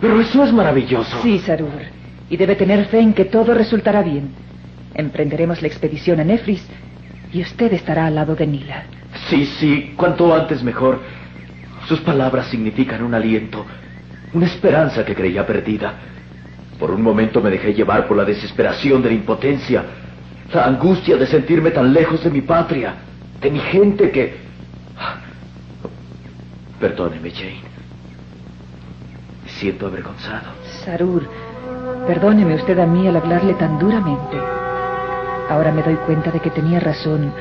Pero 0.00 0.20
eso 0.20 0.44
es 0.44 0.52
maravilloso. 0.52 1.20
Sí, 1.22 1.38
Sarur. 1.38 1.70
Y 2.28 2.36
debe 2.36 2.54
tener 2.54 2.84
fe 2.86 3.00
en 3.00 3.14
que 3.14 3.24
todo 3.24 3.52
resultará 3.54 4.02
bien. 4.02 4.30
Emprenderemos 4.94 5.62
la 5.62 5.68
expedición 5.68 6.20
a 6.20 6.24
Nefris 6.24 6.66
y 7.32 7.42
usted 7.42 7.72
estará 7.72 8.06
al 8.06 8.14
lado 8.14 8.34
de 8.34 8.46
Nila. 8.46 8.84
Sí, 9.28 9.46
sí, 9.46 9.94
cuanto 9.96 10.34
antes 10.34 10.62
mejor. 10.62 11.00
Sus 11.86 12.00
palabras 12.00 12.46
significan 12.48 13.02
un 13.02 13.14
aliento, 13.14 13.64
una 14.32 14.46
esperanza 14.46 15.04
que 15.04 15.14
creía 15.14 15.46
perdida. 15.46 15.94
Por 16.78 16.90
un 16.90 17.02
momento 17.02 17.40
me 17.40 17.50
dejé 17.50 17.74
llevar 17.74 18.06
por 18.06 18.16
la 18.16 18.24
desesperación 18.24 19.02
de 19.02 19.08
la 19.10 19.14
impotencia, 19.14 19.84
la 20.52 20.66
angustia 20.66 21.16
de 21.16 21.26
sentirme 21.26 21.70
tan 21.70 21.92
lejos 21.92 22.22
de 22.22 22.30
mi 22.30 22.40
patria, 22.42 22.94
de 23.40 23.50
mi 23.50 23.58
gente 23.58 24.10
que... 24.10 24.36
Perdóneme, 26.80 27.30
Jane. 27.30 27.60
Me 29.44 29.50
siento 29.50 29.86
avergonzado. 29.86 30.50
Sarur, 30.84 31.28
perdóneme 32.06 32.54
usted 32.54 32.78
a 32.78 32.86
mí 32.86 33.06
al 33.06 33.16
hablarle 33.16 33.54
tan 33.54 33.78
duramente. 33.78 34.59
Ahora 35.50 35.72
me 35.72 35.82
doy 35.82 35.96
cuenta 36.06 36.30
de 36.30 36.38
que 36.38 36.50
tenía 36.50 36.78
razón 36.78 37.32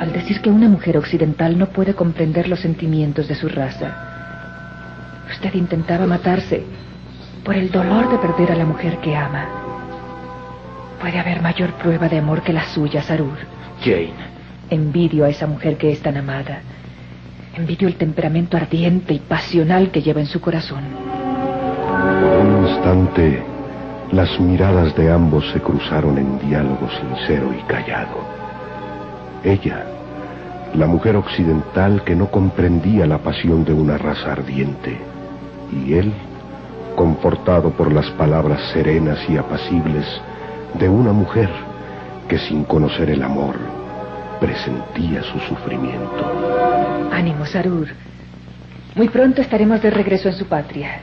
al 0.00 0.12
decir 0.12 0.40
que 0.40 0.48
una 0.48 0.66
mujer 0.66 0.96
occidental 0.96 1.58
no 1.58 1.66
puede 1.66 1.92
comprender 1.94 2.48
los 2.48 2.60
sentimientos 2.60 3.28
de 3.28 3.34
su 3.34 3.48
raza. 3.48 5.24
Usted 5.30 5.52
intentaba 5.52 6.06
matarse 6.06 6.62
por 7.44 7.54
el 7.54 7.70
dolor 7.70 8.10
de 8.10 8.16
perder 8.16 8.52
a 8.52 8.56
la 8.56 8.64
mujer 8.64 8.96
que 8.98 9.14
ama. 9.14 9.46
Puede 11.00 11.18
haber 11.18 11.42
mayor 11.42 11.74
prueba 11.74 12.08
de 12.08 12.18
amor 12.18 12.42
que 12.42 12.54
la 12.54 12.64
suya, 12.64 13.02
Sarur. 13.02 13.36
Jane. 13.84 14.14
Envidio 14.70 15.26
a 15.26 15.28
esa 15.28 15.46
mujer 15.46 15.76
que 15.76 15.92
es 15.92 16.00
tan 16.00 16.16
amada. 16.16 16.62
Envidio 17.54 17.88
el 17.88 17.96
temperamento 17.96 18.56
ardiente 18.56 19.12
y 19.12 19.18
pasional 19.18 19.90
que 19.90 20.00
lleva 20.00 20.20
en 20.20 20.26
su 20.26 20.40
corazón. 20.40 20.84
Por 22.22 22.46
un 22.46 22.66
instante, 22.66 23.42
las 24.12 24.40
miradas 24.40 24.96
de 24.96 25.10
ambos 25.10 25.44
se 25.52 25.60
cruzaron 25.60 26.16
en 26.16 26.38
diálogo 26.38 26.88
sincero 26.90 27.52
y 27.52 27.62
callado. 27.64 28.24
Ella, 29.44 29.84
la 30.74 30.86
mujer 30.86 31.16
occidental 31.16 32.02
que 32.04 32.16
no 32.16 32.30
comprendía 32.30 33.06
la 33.06 33.18
pasión 33.18 33.64
de 33.64 33.74
una 33.74 33.98
raza 33.98 34.32
ardiente, 34.32 34.98
y 35.72 35.94
él, 35.94 36.12
confortado 36.96 37.70
por 37.70 37.92
las 37.92 38.08
palabras 38.12 38.60
serenas 38.72 39.18
y 39.28 39.36
apacibles 39.36 40.06
de 40.78 40.88
una 40.88 41.12
mujer 41.12 41.50
que 42.28 42.38
sin 42.38 42.64
conocer 42.64 43.10
el 43.10 43.22
amor 43.22 43.56
presentía 44.40 45.22
su 45.22 45.38
sufrimiento. 45.40 47.10
Ánimo, 47.12 47.44
Sarur. 47.44 47.88
Muy 48.94 49.08
pronto 49.08 49.42
estaremos 49.42 49.82
de 49.82 49.90
regreso 49.90 50.28
en 50.28 50.34
su 50.34 50.46
patria 50.46 51.00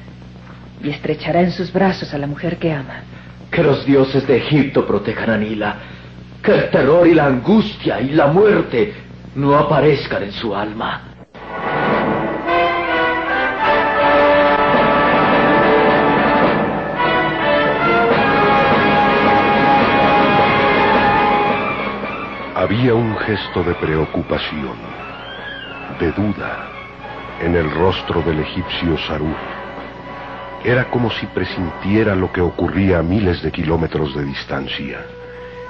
y 0.86 0.92
estrechará 0.92 1.42
en 1.42 1.52
sus 1.52 1.74
brazos 1.74 2.14
a 2.14 2.18
la 2.20 2.28
mujer 2.28 2.58
que 2.58 2.72
ama. 2.72 3.02
Que 3.50 3.64
los 3.64 3.86
dioses 3.86 4.28
de 4.28 4.38
Egipto 4.38 4.86
protejan 4.86 5.32
a 5.32 5.38
Nila. 5.38 5.76
Que 6.44 6.54
el 6.54 6.70
terror 6.70 7.08
y 7.08 7.16
la 7.16 7.26
angustia 7.26 8.00
y 8.00 8.12
la 8.12 8.28
muerte 8.28 8.94
no 9.34 9.56
aparezcan 9.58 10.24
en 10.24 10.32
su 10.32 10.56
alma. 10.56 11.02
Había 22.54 22.94
un 22.94 23.18
gesto 23.18 23.64
de 23.64 23.74
preocupación, 23.76 24.78
de 26.00 26.12
duda, 26.12 26.70
en 27.42 27.56
el 27.56 27.72
rostro 27.72 28.22
del 28.22 28.40
egipcio 28.40 28.98
Sarur. 29.08 29.55
Era 30.66 30.86
como 30.86 31.12
si 31.12 31.28
presintiera 31.28 32.16
lo 32.16 32.32
que 32.32 32.42
ocurría 32.42 32.98
a 32.98 33.04
miles 33.04 33.40
de 33.44 33.52
kilómetros 33.52 34.16
de 34.16 34.24
distancia, 34.24 35.06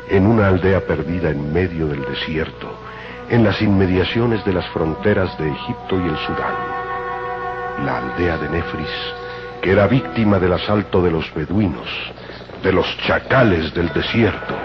en 0.07 0.25
una 0.25 0.47
aldea 0.47 0.85
perdida 0.87 1.31
en 1.31 1.51
medio 1.51 1.87
del 1.87 2.01
desierto, 2.05 2.71
en 3.29 3.43
las 3.43 3.61
inmediaciones 3.61 4.45
de 4.45 4.53
las 4.53 4.65
fronteras 4.67 5.37
de 5.37 5.51
Egipto 5.51 5.99
y 5.99 6.07
el 6.07 6.17
Sudán. 6.19 6.55
La 7.83 7.97
aldea 7.97 8.37
de 8.37 8.47
Nefris, 8.47 8.87
que 9.61 9.71
era 9.71 9.85
víctima 9.87 10.39
del 10.39 10.53
asalto 10.53 11.01
de 11.01 11.11
los 11.11 11.29
beduinos, 11.33 11.89
de 12.63 12.71
los 12.71 12.85
chacales 12.99 13.73
del 13.73 13.91
desierto. 13.91 14.55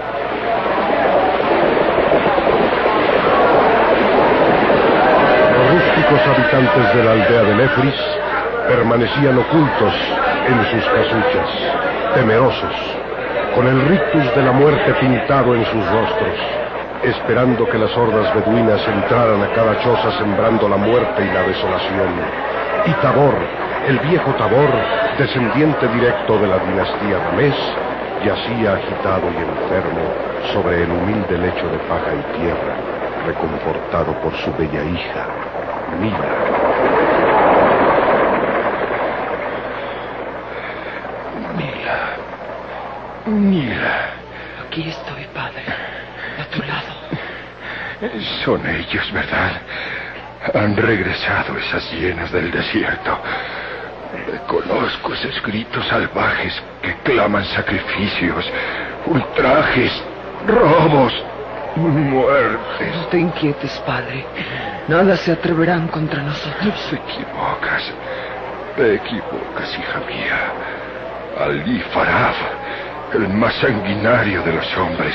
Los 5.56 5.70
rústicos 5.72 6.20
habitantes 6.20 6.94
de 6.94 7.04
la 7.04 7.10
aldea 7.10 7.42
de 7.42 7.54
Nefris 7.56 8.20
permanecían 8.70 9.36
ocultos 9.36 9.94
en 10.46 10.64
sus 10.70 10.84
casuchas, 10.84 11.50
temerosos, 12.14 12.76
con 13.56 13.66
el 13.66 13.80
rictus 13.88 14.32
de 14.36 14.42
la 14.44 14.52
muerte 14.52 14.94
pintado 15.00 15.56
en 15.56 15.64
sus 15.64 15.84
rostros, 15.90 16.38
esperando 17.02 17.68
que 17.68 17.78
las 17.78 17.90
hordas 17.96 18.32
beduinas 18.32 18.80
entraran 18.86 19.42
a 19.42 19.52
cada 19.54 19.76
choza 19.80 20.12
sembrando 20.18 20.68
la 20.68 20.76
muerte 20.76 21.20
y 21.20 21.34
la 21.34 21.42
desolación. 21.42 22.14
Y 22.86 22.92
Tabor, 23.02 23.34
el 23.88 23.98
viejo 23.98 24.32
Tabor, 24.34 24.70
descendiente 25.18 25.88
directo 25.88 26.38
de 26.38 26.46
la 26.46 26.58
dinastía 26.58 27.18
Ramés, 27.26 27.56
yacía 28.24 28.74
agitado 28.74 29.26
y 29.32 29.64
enfermo 29.64 30.04
sobre 30.52 30.84
el 30.84 30.90
humilde 30.92 31.38
lecho 31.38 31.66
de 31.70 31.78
paja 31.90 32.14
y 32.14 32.38
tierra, 32.38 32.76
reconfortado 33.26 34.12
por 34.20 34.32
su 34.34 34.54
bella 34.54 34.84
hija, 34.84 35.26
Mila. 36.00 36.99
Mila. 43.26 44.10
Aquí 44.66 44.88
estoy, 44.88 45.24
padre. 45.34 45.64
A 46.40 46.44
tu 46.54 46.60
lado. 46.62 47.00
Son 48.44 48.66
ellos, 48.66 49.12
¿verdad? 49.12 49.60
Han 50.54 50.76
regresado 50.76 51.56
esas 51.58 51.90
hienas 51.92 52.32
del 52.32 52.50
desierto. 52.50 53.18
Reconozco 54.26 55.12
esos 55.12 55.42
gritos 55.42 55.86
salvajes 55.86 56.62
que 56.82 56.94
claman 57.04 57.44
sacrificios, 57.44 58.50
ultrajes, 59.06 59.92
robos, 60.46 61.12
muertes. 61.76 62.96
No 62.96 63.06
te 63.06 63.18
inquietes, 63.18 63.78
padre. 63.86 64.24
Nada 64.88 65.16
se 65.16 65.32
atreverán 65.32 65.88
contra 65.88 66.22
nosotros. 66.22 66.74
Te 66.90 66.96
equivocas. 66.96 67.92
Te 68.76 68.94
equivocas, 68.94 69.78
hija 69.78 70.00
mía. 70.08 70.52
Ali 71.38 71.80
Farab, 71.92 72.34
el 73.12 73.28
más 73.28 73.54
sanguinario 73.54 74.42
de 74.42 74.52
los 74.52 74.76
hombres, 74.78 75.14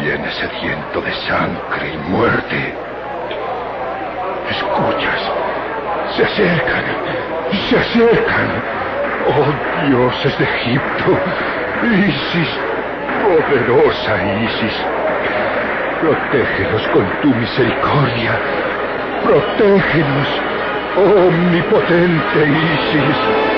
viene 0.00 0.30
sediento 0.32 1.00
de 1.00 1.12
sangre 1.26 1.94
y 1.94 2.10
muerte. 2.10 2.74
¿Escuchas? 4.50 5.20
Se 6.16 6.24
acercan. 6.24 6.84
Se 7.68 7.78
acercan. 7.78 8.48
Oh, 9.28 9.86
dioses 9.86 10.38
de 10.38 10.44
Egipto. 10.44 11.18
Isis. 11.82 12.48
Poderosa 13.22 14.16
Isis. 14.44 14.74
Protégenos 16.00 16.88
con 16.88 17.06
tu 17.22 17.28
misericordia. 17.28 18.38
Protégenos. 19.22 20.28
Omnipotente 20.96 22.46
Isis. 22.46 23.51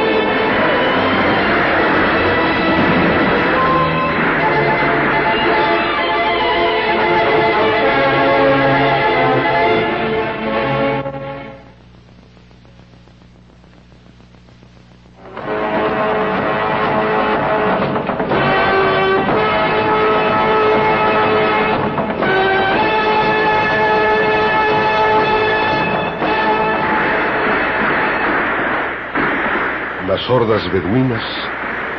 Beduinas 30.75 31.23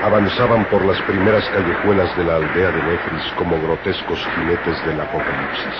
avanzaban 0.04 0.66
por 0.66 0.84
las 0.84 1.02
primeras 1.04 1.48
callejuelas 1.50 2.16
de 2.18 2.26
la 2.26 2.36
aldea 2.36 2.72
de 2.72 2.84
Nefris 2.84 3.24
como 3.38 3.58
grotescos 3.62 4.20
jinetes 4.36 4.86
del 4.86 5.00
apocalipsis, 5.00 5.80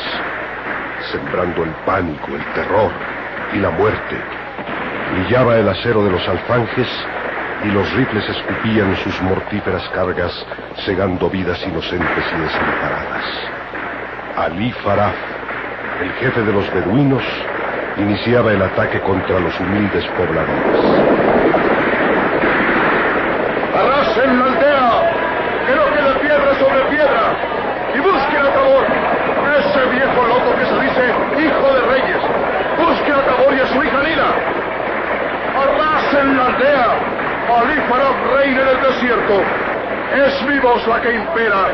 sembrando 1.12 1.64
el 1.64 1.72
pánico, 1.86 2.28
el 2.34 2.44
terror 2.54 2.92
y 3.54 3.58
la 3.58 3.70
muerte. 3.72 4.16
Brillaba 5.12 5.58
el 5.58 5.68
acero 5.68 6.06
de 6.06 6.12
los 6.12 6.26
alfanjes 6.26 6.88
y 7.66 7.68
los 7.68 7.92
rifles 7.94 8.30
escupían 8.30 8.96
sus 9.04 9.22
mortíferas 9.24 9.88
cargas, 9.90 10.34
cegando 10.86 11.30
vidas 11.30 11.62
inocentes 11.68 12.26
y 12.34 12.42
desamparadas. 12.42 13.26
Ali 14.38 14.72
Faraf, 14.72 15.16
el 16.02 16.12
jefe 16.14 16.42
de 16.44 16.54
los 16.54 16.74
beduinos, 16.74 17.24
iniciaba 17.98 18.54
el 18.54 18.62
ataque 18.62 19.02
contra 19.02 19.40
los 19.40 19.60
humildes 19.60 20.06
pobladores. 20.18 21.25
¡Arrasen 24.16 24.40
la 24.40 24.46
aldea! 24.46 24.92
¡Que 25.68 25.76
no 25.76 25.86
quede 25.94 26.20
piedra 26.22 26.56
sobre 26.58 26.80
piedra! 26.86 27.36
¡Y 27.94 28.00
busquen 28.00 28.46
a 28.46 28.50
Tabor! 28.50 28.86
¡Ese 29.60 29.86
viejo 29.90 30.28
loco 30.28 30.56
que 30.58 30.66
se 30.66 30.80
dice 30.80 31.14
hijo 31.44 31.74
de 31.74 31.82
reyes! 31.82 32.22
¡Busquen 32.78 33.14
a 33.14 33.22
Tabor 33.26 33.54
y 33.54 33.60
a 33.60 33.68
su 33.68 33.84
hija 33.84 34.00
Nila! 34.04 34.32
¡Arrasen 35.64 36.38
la 36.38 36.46
aldea! 36.46 36.88
¡Ali 37.60 37.76
reina 38.38 38.62
en 38.62 38.68
el 38.70 38.82
desierto! 38.84 39.44
Es 40.16 40.42
mi 40.44 40.60
voz 40.60 40.88
la 40.88 41.02
que 41.02 41.14
impera 41.14 41.68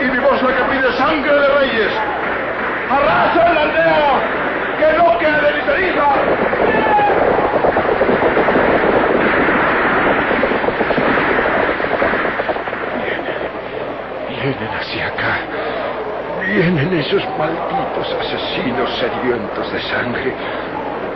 y 0.00 0.04
mi 0.06 0.18
voz 0.18 0.42
la 0.42 0.56
que 0.56 0.64
pide 0.64 0.92
sangre 0.94 1.32
de 1.32 1.48
reyes. 1.60 1.92
¡Arrasen 2.90 3.54
la 3.54 3.62
aldea! 3.62 4.10
¡Que 4.76 4.98
no 4.98 5.18
quede 5.18 5.54
ni 5.54 5.62
ceniza! 5.62 6.06
Vienen 14.42 14.79
hacia 14.90 15.06
acá. 15.06 15.38
Vienen 16.46 16.92
esos 16.98 17.22
malditos 17.38 18.16
asesinos 18.20 18.90
sedientos 18.98 19.72
de 19.72 19.80
sangre. 19.82 20.34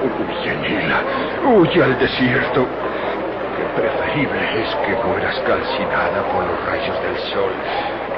Huye, 0.02 0.56
Nila. 0.56 1.02
Huye 1.44 1.82
al 1.82 1.98
desierto. 1.98 2.66
Qué 3.56 3.80
preferible 3.80 4.62
es 4.62 4.74
que 4.76 4.94
mueras 5.06 5.38
calcinada 5.40 6.22
por 6.32 6.44
los 6.44 6.66
rayos 6.66 7.02
del 7.02 7.18
sol 7.32 7.52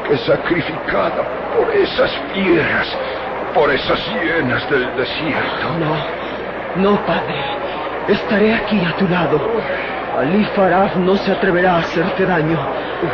que 0.08 0.16
sacrificada 0.18 1.24
por 1.56 1.74
esas 1.74 2.10
fieras, 2.32 2.86
por 3.54 3.72
esas 3.72 3.98
hienas 4.08 4.70
del 4.70 4.96
desierto. 4.96 5.78
No, 5.80 6.90
no, 6.90 7.06
padre. 7.06 7.34
Estaré 8.08 8.54
aquí 8.54 8.80
a 8.84 8.96
tu 8.96 9.08
lado. 9.08 9.40
Ali 10.16 10.44
Faraf 10.56 10.96
no 10.96 11.14
se 11.16 11.30
atreverá 11.30 11.74
a 11.74 11.78
hacerte 11.80 12.24
daño. 12.24 12.58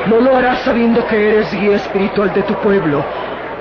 No 0.06 0.20
lo 0.20 0.36
hará 0.36 0.54
sabiendo 0.58 1.04
que 1.08 1.30
eres 1.30 1.52
guía 1.52 1.74
espiritual 1.74 2.32
de 2.32 2.44
tu 2.44 2.54
pueblo. 2.60 3.04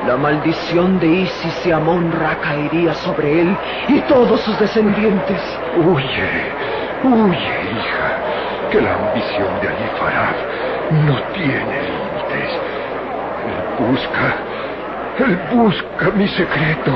La 0.06 0.16
maldición 0.16 1.00
de 1.00 1.08
Isis 1.08 1.66
y 1.66 1.72
Amon 1.72 2.12
Ra 2.12 2.36
caería 2.36 2.94
sobre 2.94 3.42
él 3.42 3.58
y 3.88 4.00
todos 4.02 4.42
sus 4.42 4.60
descendientes. 4.60 5.42
Huye, 5.76 6.54
huye, 7.04 7.56
hija, 7.74 8.70
que 8.70 8.80
la 8.80 8.94
ambición 8.94 9.50
de 9.60 9.68
Ali 9.70 9.90
Farab 9.98 10.36
no 11.08 11.20
tiene 11.34 11.82
límites. 11.82 12.52
Él 13.48 13.88
busca, 13.88 14.36
él 15.18 15.40
busca 15.52 16.12
mi 16.12 16.28
secreto. 16.28 16.92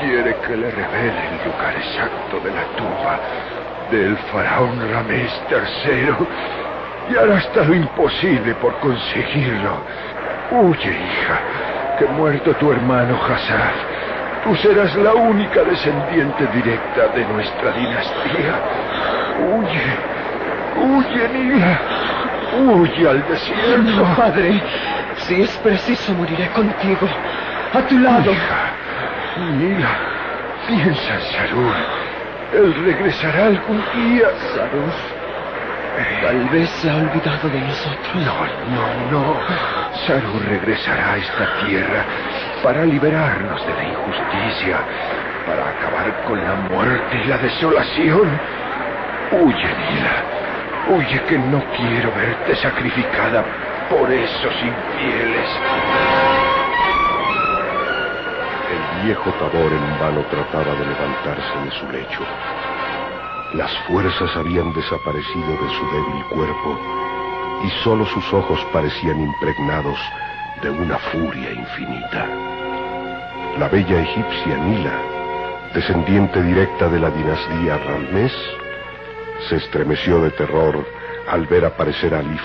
Quiere 0.00 0.36
que 0.46 0.54
le 0.54 0.70
revele 0.70 1.28
el 1.30 1.50
lugar 1.50 1.74
exacto 1.74 2.40
de 2.44 2.50
la 2.50 2.64
tumba 2.76 3.18
del 3.90 4.16
faraón 4.32 4.78
Ramés 4.90 5.32
III 5.50 6.26
y 7.10 7.16
hará 7.16 7.36
hasta 7.36 7.64
lo 7.64 7.74
imposible 7.74 8.54
por 8.56 8.74
conseguirlo. 8.80 9.78
Huye, 10.50 10.90
hija, 10.90 11.40
que 11.98 12.06
muerto 12.06 12.54
tu 12.54 12.72
hermano 12.72 13.18
Hassad, 13.22 13.74
tú 14.44 14.54
serás 14.56 14.94
la 14.96 15.14
única 15.14 15.62
descendiente 15.62 16.46
directa 16.48 17.08
de 17.08 17.24
nuestra 17.26 17.72
dinastía. 17.72 18.54
Huye, 19.38 19.96
huye, 20.76 21.28
Nila, 21.28 21.80
huye 22.58 23.08
al 23.08 23.28
desierto. 23.28 23.82
No, 23.82 24.16
padre. 24.16 24.62
Si 25.16 25.42
es 25.42 25.56
preciso, 25.58 26.12
moriré 26.14 26.48
contigo. 26.48 27.08
A 27.72 27.80
tu 27.82 27.98
lado. 27.98 28.30
Hija, 28.30 28.72
Nila, 29.58 29.88
piensa 30.68 31.14
en 31.14 31.20
Sarur. 31.20 32.05
Él 32.52 32.74
regresará 32.84 33.46
algún 33.46 33.82
día. 33.94 34.28
Sarur. 34.54 34.92
Tal 36.22 36.48
vez 36.50 36.68
se 36.70 36.90
ha 36.90 36.96
olvidado 36.96 37.48
de 37.48 37.60
nosotros. 37.60 38.14
No, 38.14 38.46
no, 38.70 39.10
no. 39.10 39.40
Sarur 40.06 40.42
regresará 40.46 41.12
a 41.12 41.16
esta 41.16 41.66
tierra 41.66 42.04
para 42.62 42.84
liberarnos 42.84 43.66
de 43.66 43.74
la 43.74 43.84
injusticia, 43.84 44.78
para 45.46 45.70
acabar 45.70 46.24
con 46.26 46.42
la 46.42 46.54
muerte 46.54 47.22
y 47.24 47.28
la 47.28 47.38
desolación. 47.38 48.38
Huye, 49.32 49.68
Nila. 49.78 50.24
Huye 50.88 51.20
que 51.28 51.38
no 51.38 51.62
quiero 51.76 52.12
verte 52.12 52.54
sacrificada 52.56 53.44
por 53.88 54.10
esos 54.12 54.54
infieles. 54.62 56.25
El 58.70 59.04
viejo 59.04 59.30
Tabor 59.38 59.72
en 59.72 60.00
vano 60.00 60.22
trataba 60.28 60.74
de 60.74 60.86
levantarse 60.86 61.58
de 61.64 61.70
su 61.70 61.88
lecho. 61.92 62.20
Las 63.54 63.70
fuerzas 63.86 64.36
habían 64.36 64.72
desaparecido 64.74 65.50
de 65.52 65.68
su 65.78 65.86
débil 65.92 66.24
cuerpo 66.30 66.78
y 67.64 67.70
solo 67.84 68.04
sus 68.06 68.32
ojos 68.32 68.58
parecían 68.72 69.20
impregnados 69.20 69.98
de 70.62 70.70
una 70.70 70.98
furia 70.98 71.52
infinita. 71.52 72.26
La 73.58 73.68
bella 73.68 74.00
egipcia 74.00 74.56
Nila, 74.56 74.98
descendiente 75.72 76.42
directa 76.42 76.88
de 76.88 76.98
la 76.98 77.10
dinastía 77.10 77.78
Ramés, 77.78 78.32
se 79.48 79.56
estremeció 79.56 80.20
de 80.22 80.30
terror 80.30 80.84
al 81.28 81.46
ver 81.46 81.64
aparecer 81.64 82.14
a 82.14 82.18
Ali 82.18 82.40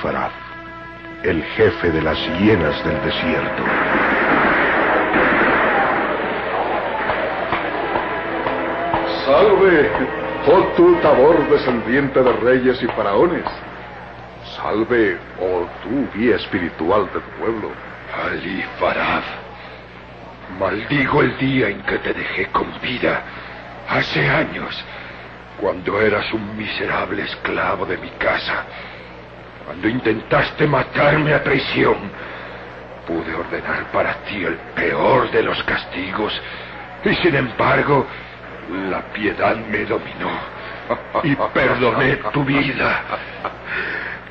el 1.24 1.43
jefe 1.43 1.91
de 1.91 2.01
las 2.01 2.17
hienas 2.39 2.84
del 2.86 3.01
desierto. 3.03 4.11
Salve, 9.32 9.89
oh 10.47 10.63
tú 10.75 10.93
Tabor 11.01 11.47
descendiente 11.49 12.21
de 12.21 12.34
reyes 12.34 12.84
y 12.84 12.88
faraones. 12.88 13.45
Salve, 14.57 15.17
oh 15.39 15.65
tú 15.82 16.09
guía 16.13 16.36
espiritual 16.36 17.09
del 17.13 17.21
pueblo. 17.39 17.71
Ali 18.13 18.61
Farad, 18.77 19.23
maldigo 20.59 21.21
el 21.21 21.38
día 21.38 21.69
en 21.69 21.82
que 21.84 21.99
te 21.99 22.13
dejé 22.13 22.47
con 22.47 22.67
vida, 22.82 23.21
hace 23.88 24.27
años, 24.27 24.84
cuando 25.61 26.01
eras 26.01 26.34
un 26.34 26.57
miserable 26.57 27.23
esclavo 27.23 27.86
de 27.86 27.97
mi 27.99 28.09
casa, 28.09 28.65
cuando 29.65 29.88
intentaste 29.88 30.67
matarme 30.67 31.34
a 31.34 31.41
traición. 31.41 31.95
Pude 33.07 33.34
ordenar 33.34 33.86
para 33.93 34.13
ti 34.25 34.43
el 34.43 34.57
peor 34.75 35.32
de 35.32 35.41
los 35.41 35.63
castigos 35.63 36.34
y 37.05 37.15
sin 37.15 37.34
embargo 37.34 38.05
la 38.89 39.01
piedad 39.13 39.55
me 39.55 39.86
dominó 39.86 40.30
y 41.24 41.36
perdoné 41.36 42.15
tu 42.34 42.43
vida. 42.43 43.01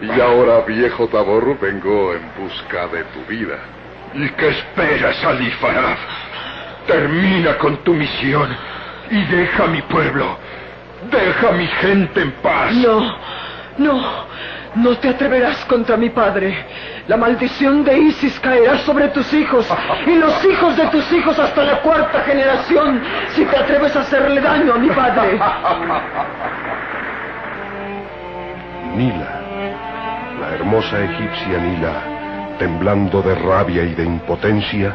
Y 0.03 0.21
ahora, 0.21 0.61
viejo 0.67 1.09
Tabor, 1.09 1.59
vengo 1.61 2.15
en 2.15 2.23
busca 2.39 2.87
de 2.89 3.05
tu 3.05 3.25
vida. 3.27 3.59
¿Y 4.15 4.29
qué 4.31 4.49
esperas, 4.49 5.23
Ali 5.25 5.51
Farad? 5.53 5.97
Termina 6.87 7.57
con 7.59 7.77
tu 7.79 7.95
misión 7.95 8.57
y 9.11 9.23
deja 9.25 9.65
a 9.65 9.67
mi 9.69 9.83
pueblo. 9.83 10.39
Deja 11.11 11.49
a 11.49 11.53
mi 11.53 11.67
gente 11.67 12.21
en 12.21 12.33
paz. 12.33 12.73
No, 12.75 13.17
no, 13.79 14.27
no 14.75 14.97
te 14.99 15.09
atreverás 15.09 15.65
contra 15.67 15.97
mi 15.97 16.11
padre. 16.11 16.55
La 17.09 17.17
maldición 17.17 17.85
de 17.85 17.99
Isis 17.99 18.39
caerá 18.41 18.79
sobre 18.79 19.09
tus 19.09 19.33
hijos 19.33 19.67
y 20.07 20.15
los 20.15 20.45
hijos 20.45 20.77
de 20.77 20.87
tus 20.87 21.11
hijos 21.13 21.39
hasta 21.39 21.65
la 21.65 21.81
cuarta 21.81 22.21
generación 22.21 23.03
si 23.35 23.45
te 23.45 23.57
atreves 23.57 23.95
a 23.97 24.01
hacerle 24.01 24.41
daño 24.41 24.75
a 24.75 24.79
mi 24.79 24.89
padre. 24.91 25.41
Nila, 28.97 29.41
la 30.41 30.55
hermosa 30.55 31.01
egipcia 31.01 31.59
Nila, 31.59 32.57
temblando 32.59 33.23
de 33.23 33.35
rabia 33.35 33.83
y 33.85 33.95
de 33.95 34.05
impotencia, 34.05 34.95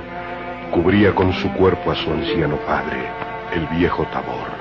cubría 0.72 1.14
con 1.14 1.34
su 1.34 1.52
cuerpo 1.54 1.92
a 1.92 1.96
su 1.96 2.12
anciano 2.12 2.58
padre, 2.58 3.10
el 3.54 3.66
viejo 3.78 4.06
Tabor. 4.06 4.55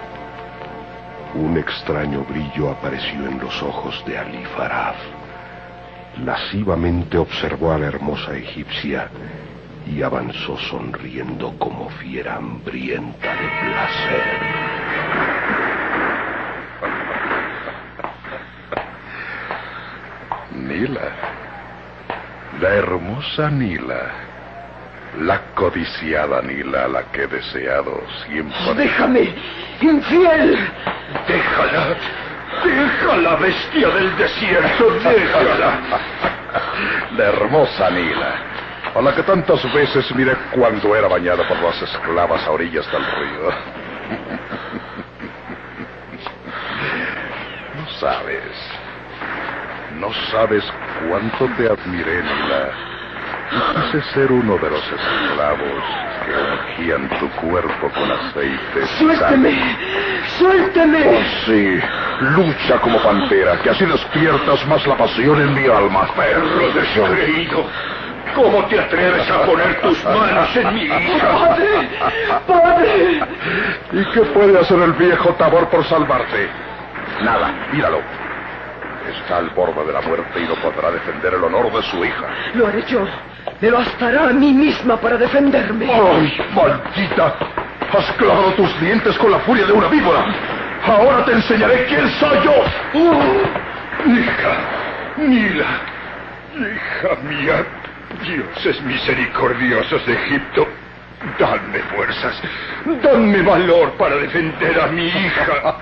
Un 1.35 1.59
extraño 1.59 2.25
brillo 2.25 2.71
apareció 2.71 3.27
en 3.27 3.41
los 3.41 3.61
ojos 3.61 4.05
de 4.07 4.17
Ali 4.17 4.45
Farad. 4.57 4.95
Lascivamente 6.25 7.19
observó 7.19 7.73
a 7.73 7.79
la 7.79 7.87
hermosa 7.87 8.37
egipcia 8.37 9.09
y 9.85 10.01
avanzó 10.01 10.57
sonriendo 10.57 11.59
como 11.59 11.91
fiera 11.91 12.37
hambrienta 12.37 13.35
de 13.35 13.49
placer. 13.61 14.23
Nila, 20.55 21.09
la 22.61 22.69
hermosa 22.75 23.51
Nila, 23.51 24.03
la 25.21 25.41
codiciada 25.57 26.43
Nila, 26.43 26.87
la 26.87 27.03
que 27.11 27.25
he 27.25 27.27
deseado 27.27 28.01
siempre. 28.25 28.75
Déjame, 28.77 29.35
infiel. 29.81 30.59
Déjala, 31.29 31.97
déjala, 32.65 33.37
bestia 33.37 33.89
del 33.89 34.17
desierto, 34.17 34.91
déjala. 34.91 35.79
La 37.17 37.25
hermosa 37.25 37.91
Nila, 37.91 38.35
a 38.95 39.01
la 39.03 39.15
que 39.15 39.23
tantas 39.23 39.63
veces 39.75 40.15
miré 40.15 40.37
cuando 40.53 40.95
era 40.97 41.09
bañada 41.09 41.47
por 41.47 41.59
las 41.61 41.81
esclavas 41.83 42.47
a 42.47 42.51
orillas 42.51 42.91
del 42.91 43.05
río. 43.05 43.51
No 47.77 47.89
sabes, 48.01 48.53
no 49.95 50.13
sabes 50.31 50.65
cuánto 51.09 51.49
te 51.57 51.69
admiré, 51.69 52.23
Nila. 52.23 52.71
Quise 53.75 54.03
ser 54.15 54.33
uno 54.33 54.57
de 54.57 54.71
los 54.71 54.83
esclavos 54.83 55.85
que 56.25 56.33
ungían 56.33 57.09
tu 57.19 57.29
cuerpo 57.41 57.91
con 57.91 58.11
aceite. 58.11 58.87
Suélteme, 58.99 59.77
suélteme. 60.39 61.07
Oh, 61.07 61.47
sí, 61.47 61.81
lucha 62.21 62.79
como 62.81 63.01
pantera, 63.03 63.57
que 63.63 63.71
así 63.71 63.85
despiertas 63.85 64.67
más 64.67 64.87
la 64.87 64.97
pasión 64.97 65.41
en 65.41 65.55
mi 65.55 65.67
alma. 65.67 66.09
Perro 66.17 66.73
descreído, 66.73 67.67
¿cómo 68.35 68.65
te 68.67 68.81
atreves 68.81 69.31
a 69.31 69.43
poner 69.43 69.81
tus 69.81 70.05
manos 70.05 70.57
en 70.57 70.75
mi 70.75 70.83
hija? 70.83 71.29
Padre, 71.39 71.89
padre. 72.47 73.21
¿Y 73.93 74.05
qué 74.13 74.21
puede 74.21 74.59
hacer 74.59 74.81
el 74.81 74.93
viejo 74.93 75.31
Tabor 75.35 75.69
por 75.69 75.85
salvarte? 75.85 76.49
Nada, 77.23 77.53
míralo. 77.73 78.01
Está 79.21 79.37
al 79.37 79.51
borde 79.51 79.85
de 79.87 79.93
la 79.93 80.01
muerte 80.01 80.41
y 80.41 80.49
no 80.49 80.55
podrá 80.57 80.91
defender 80.91 81.35
el 81.35 81.45
honor 81.45 81.71
de 81.73 81.83
su 81.83 82.05
hija. 82.05 82.27
Lo 82.55 82.67
haré 82.67 82.83
yo. 82.87 83.07
Me 83.61 83.71
bastará 83.71 84.29
a 84.29 84.33
mí 84.33 84.53
misma 84.53 84.97
para 84.97 85.17
defenderme. 85.17 85.87
¡Ay, 85.91 86.37
maldita! 86.55 87.37
Has 87.97 88.13
clavado 88.17 88.53
tus 88.55 88.81
dientes 88.81 89.17
con 89.19 89.31
la 89.31 89.39
furia 89.41 89.67
de 89.67 89.73
una 89.73 89.89
víbora. 89.89 90.25
Ahora 90.87 91.25
te 91.25 91.33
enseñaré 91.33 91.87
quién 91.87 92.09
soy 92.19 92.39
yo. 92.45 92.53
Oh, 92.95 94.11
hija, 94.11 94.59
Nila, 95.17 95.81
hija 96.57 97.17
mía, 97.23 97.65
dioses 98.23 98.83
misericordiosos 98.83 100.05
de 100.07 100.13
Egipto, 100.13 100.69
dadme 101.39 101.79
fuerzas, 101.95 102.43
dadme 103.03 103.43
valor 103.43 103.93
para 103.93 104.17
defender 104.17 104.81
a 104.81 104.89
mi 104.89 105.07
hija. 105.07 105.77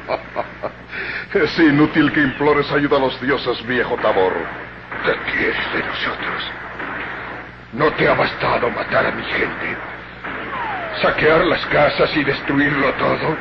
Es 1.35 1.59
inútil 1.59 2.13
que 2.13 2.21
implores 2.21 2.71
ayuda 2.71 2.99
a 2.99 3.01
los 3.01 3.21
dioses, 3.23 3.67
viejo 3.67 3.97
Tabor. 3.97 4.35
¿Qué 5.05 5.33
quieres 5.33 5.73
de 5.73 5.79
nosotros? 5.79 6.51
¿No 7.73 7.91
te 7.93 8.07
ha 8.07 8.15
bastado 8.15 8.71
matar 8.71 9.07
a 9.07 9.13
mi 9.13 9.25
gente? 9.25 9.77
¿Saquear 11.01 11.47
las 11.47 11.65
casas 11.67 12.15
y 12.15 12.23
destruirlo 12.23 12.93
todo? 12.95 13.37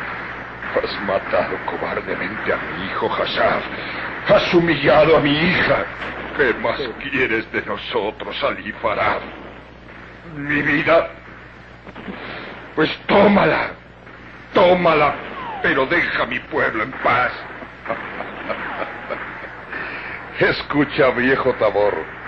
Has 0.81 1.01
matado 1.01 1.57
cobardemente 1.65 2.53
a 2.53 2.55
mi 2.55 2.85
hijo 2.85 3.11
Hassaf. 3.11 3.61
Has 4.29 4.53
humillado 4.53 5.17
a 5.17 5.19
mi 5.19 5.31
hija. 5.31 5.85
¿Qué 6.37 6.53
más 6.61 6.79
quieres 7.01 7.51
de 7.51 7.61
nosotros, 7.63 8.41
Ali 8.41 8.71
Farad? 8.81 9.19
¿Mi 10.37 10.61
vida? 10.61 11.09
Pues 12.73 12.89
tómala. 13.07 13.71
Tómala, 14.53 15.13
pero 15.61 15.85
deja 15.87 16.23
a 16.23 16.25
mi 16.25 16.39
pueblo 16.39 16.83
en 16.83 16.91
paz. 17.03 17.33
Escucha, 20.39 21.09
viejo 21.11 21.51
Tabor. 21.55 22.20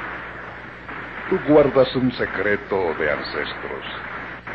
Tú 1.33 1.39
guardas 1.51 1.95
un 1.95 2.11
secreto 2.11 2.93
de 2.93 3.09
ancestros. 3.09 3.83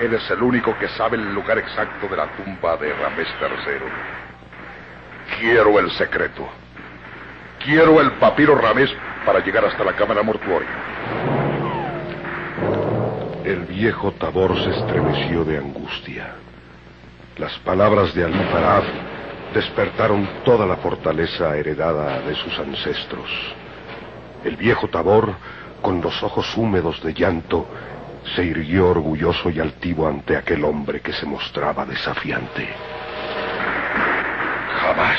Eres 0.01 0.31
el 0.31 0.41
único 0.41 0.79
que 0.79 0.87
sabe 0.91 1.17
el 1.17 1.35
lugar 1.35 1.59
exacto 1.59 2.07
de 2.07 2.17
la 2.17 2.29
tumba 2.37 2.77
de 2.77 2.93
Ramés 2.93 3.27
III. 3.41 5.41
Quiero 5.41 5.77
el 5.81 5.91
secreto. 5.91 6.49
Quiero 7.65 8.01
el 8.01 8.13
papiro 8.13 8.55
Ramés 8.55 8.95
para 9.27 9.41
llegar 9.41 9.65
hasta 9.65 9.83
la 9.83 9.95
cámara 9.95 10.23
mortuoria. 10.23 10.69
El 13.43 13.65
viejo 13.65 14.13
Tabor 14.13 14.57
se 14.63 14.71
estremeció 14.71 15.43
de 15.43 15.59
angustia. 15.59 16.35
Las 17.39 17.59
palabras 17.59 18.15
de 18.15 18.25
Ali 18.25 18.39
Farad 18.53 18.85
despertaron 19.53 20.29
toda 20.45 20.65
la 20.65 20.77
fortaleza 20.77 21.57
heredada 21.57 22.21
de 22.21 22.37
sus 22.37 22.57
ancestros. 22.57 23.29
El 24.45 24.55
viejo 24.55 24.87
Tabor, 24.87 25.35
con 25.81 26.01
los 26.01 26.23
ojos 26.23 26.57
húmedos 26.57 27.03
de 27.03 27.15
llanto, 27.15 27.67
se 28.35 28.45
irguió 28.45 28.89
orgulloso 28.89 29.51
y 29.51 29.61
altivo 29.61 30.07
ante 30.07 30.37
aquel 30.37 30.65
hombre 30.65 31.01
que 31.01 31.13
se 31.13 31.27
mostraba 31.27 31.85
desafiante. 31.85 32.69
Jamás. 34.81 35.19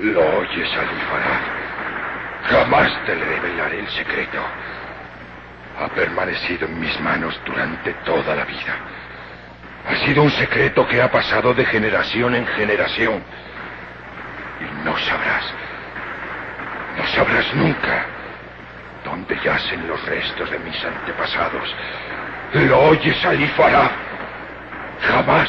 ¿Lo 0.00 0.20
oyes, 0.38 0.70
Ali 0.76 1.00
Farad? 1.10 1.58
Jamás 2.50 3.04
te 3.04 3.14
le 3.14 3.24
revelaré 3.24 3.80
el 3.80 3.88
secreto. 3.88 4.38
Ha 5.80 5.88
permanecido 5.88 6.66
en 6.66 6.80
mis 6.80 7.00
manos 7.00 7.38
durante 7.44 7.92
toda 8.04 8.34
la 8.34 8.44
vida. 8.44 8.76
Ha 9.88 9.96
sido 10.06 10.22
un 10.22 10.30
secreto 10.30 10.86
que 10.86 11.00
ha 11.00 11.10
pasado 11.10 11.54
de 11.54 11.64
generación 11.64 12.34
en 12.34 12.46
generación. 12.46 13.22
Y 14.60 14.84
no 14.84 14.96
sabrás, 14.98 15.44
no 16.96 17.06
sabrás 17.06 17.54
nunca 17.54 18.17
dónde 19.04 19.38
yacen 19.42 19.86
los 19.86 20.04
restos 20.06 20.50
de 20.50 20.58
mis 20.60 20.84
antepasados. 20.84 21.74
¿Lo 22.54 22.78
oyes, 22.80 23.24
Alifará? 23.24 23.90
Jamás. 25.00 25.48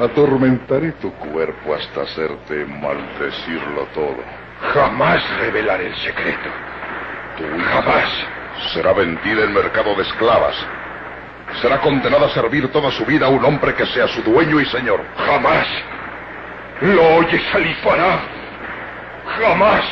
Atormentaré 0.00 0.92
tu 0.92 1.12
cuerpo 1.14 1.74
hasta 1.74 2.02
hacerte 2.02 2.64
maldecirlo 2.64 3.86
todo. 3.92 4.22
Jamás 4.72 5.22
revelaré 5.38 5.88
el 5.88 5.96
secreto. 5.96 6.48
Tu 7.36 7.44
hija 7.44 7.82
Jamás. 7.82 8.08
será 8.72 8.92
vendida 8.92 9.44
en 9.44 9.52
mercado 9.52 9.94
de 9.94 10.02
esclavas. 10.02 10.54
Será 11.60 11.80
condenada 11.80 12.26
a 12.26 12.30
servir 12.30 12.70
toda 12.70 12.90
su 12.92 13.04
vida 13.04 13.26
a 13.26 13.28
un 13.28 13.44
hombre 13.44 13.74
que 13.74 13.84
sea 13.86 14.06
su 14.08 14.22
dueño 14.22 14.60
y 14.60 14.66
señor. 14.66 15.04
Jamás. 15.26 15.66
¿Lo 16.80 17.16
oyes, 17.16 17.42
Alifará? 17.54 18.20
Jamás. 19.38 19.84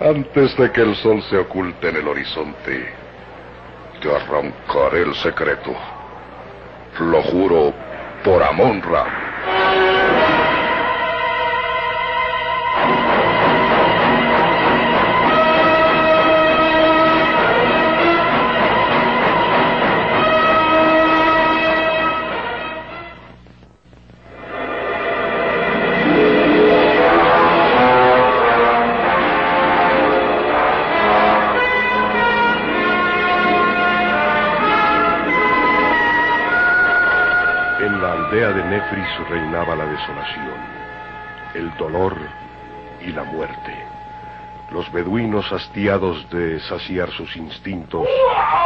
Antes 0.00 0.56
de 0.56 0.70
que 0.70 0.80
el 0.80 0.94
sol 0.94 1.20
se 1.28 1.36
oculte 1.36 1.88
en 1.88 1.96
el 1.96 2.06
horizonte, 2.06 2.94
te 4.00 4.14
arrancaré 4.14 5.02
el 5.02 5.12
secreto. 5.16 5.74
Lo 7.00 7.20
juro 7.24 7.74
por 8.22 8.40
Amonra. 8.40 9.04
El 41.58 41.76
dolor 41.76 42.16
y 43.04 43.12
la 43.12 43.24
muerte. 43.24 43.74
Los 44.70 44.90
beduinos, 44.92 45.50
hastiados 45.50 46.28
de 46.30 46.60
saciar 46.60 47.10
sus 47.10 47.34
instintos, 47.36 48.06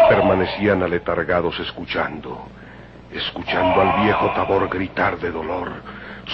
permanecían 0.09 0.83
aletargados 0.83 1.59
escuchando, 1.61 2.47
escuchando 3.13 3.81
al 3.81 4.03
viejo 4.03 4.31
Tabor 4.35 4.69
gritar 4.69 5.19
de 5.19 5.31
dolor, 5.31 5.71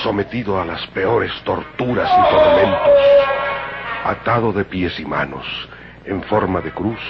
sometido 0.02 0.60
a 0.60 0.64
las 0.64 0.86
peores 0.88 1.32
torturas 1.44 2.10
y 2.10 2.34
tormentos, 2.34 2.98
atado 4.04 4.52
de 4.52 4.64
pies 4.64 4.98
y 4.98 5.04
manos, 5.04 5.46
en 6.04 6.22
forma 6.24 6.60
de 6.60 6.72
cruz, 6.72 7.00